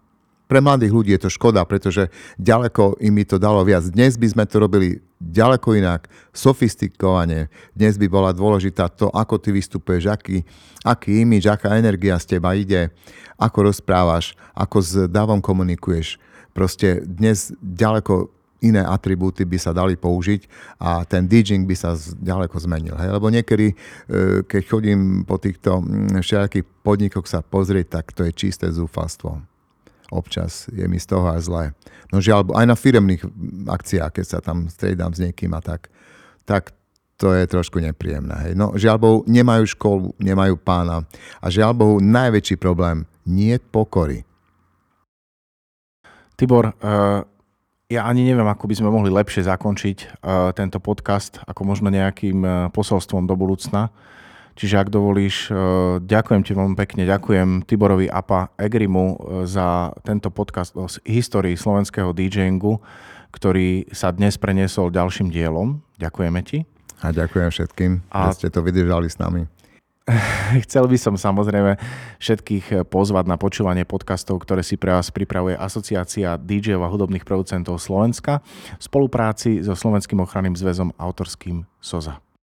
[0.50, 3.86] Pre mladých ľudí je to škoda, pretože ďaleko im by to dalo viac.
[3.86, 7.46] Dnes by sme to robili ďaleko inak, sofistikovane.
[7.70, 10.42] Dnes by bola dôležitá to, ako ty vystupuješ, aký,
[10.82, 12.90] aký imič, aká energia z teba ide,
[13.38, 16.18] ako rozprávaš, ako s davom komunikuješ.
[16.50, 20.50] Proste dnes ďaleko iné atribúty by sa dali použiť
[20.82, 22.98] a ten DJing by sa ďaleko zmenil.
[22.98, 23.14] Hej?
[23.16, 23.74] Lebo niekedy, e,
[24.44, 25.80] keď chodím po týchto
[26.20, 29.49] všelijakých podnikoch sa pozrieť, tak to je čisté zúfalstvo.
[30.10, 31.64] Občas je mi z toho aj zlé.
[32.10, 33.22] No žiaľ, aj na firemných
[33.70, 35.90] akciách, keď sa tam striedam s niekým a tak,
[36.44, 36.74] tak
[37.14, 38.34] to je trošku nepríjemné.
[38.50, 38.52] Hej.
[38.58, 41.06] No žiaľ Bohu, nemajú školu, nemajú pána
[41.38, 44.26] a žiaľ Bohu, najväčší problém, nie pokory.
[46.34, 47.22] Tibor, uh
[47.90, 52.38] ja ani neviem, ako by sme mohli lepšie zakončiť uh, tento podcast, ako možno nejakým
[52.38, 53.90] uh, posolstvom do budúcna.
[54.60, 60.28] Čiže ak dovolíš, uh, ďakujem ti veľmi pekne, ďakujem Tiborovi Apa Egrimu uh, za tento
[60.28, 62.76] podcast o histórii slovenského DJingu,
[63.32, 65.80] ktorý sa dnes preniesol ďalším dielom.
[65.96, 66.68] Ďakujeme ti.
[67.00, 68.28] A ďakujem všetkým, A...
[68.28, 69.48] že ste to vydržali s nami.
[70.68, 71.80] Chcel by som samozrejme
[72.20, 77.80] všetkých pozvať na počúvanie podcastov, ktoré si pre vás pripravuje Asociácia DJov a hudobných producentov
[77.80, 78.44] Slovenska
[78.76, 82.20] v spolupráci so Slovenským ochranným zväzom autorským SOZA.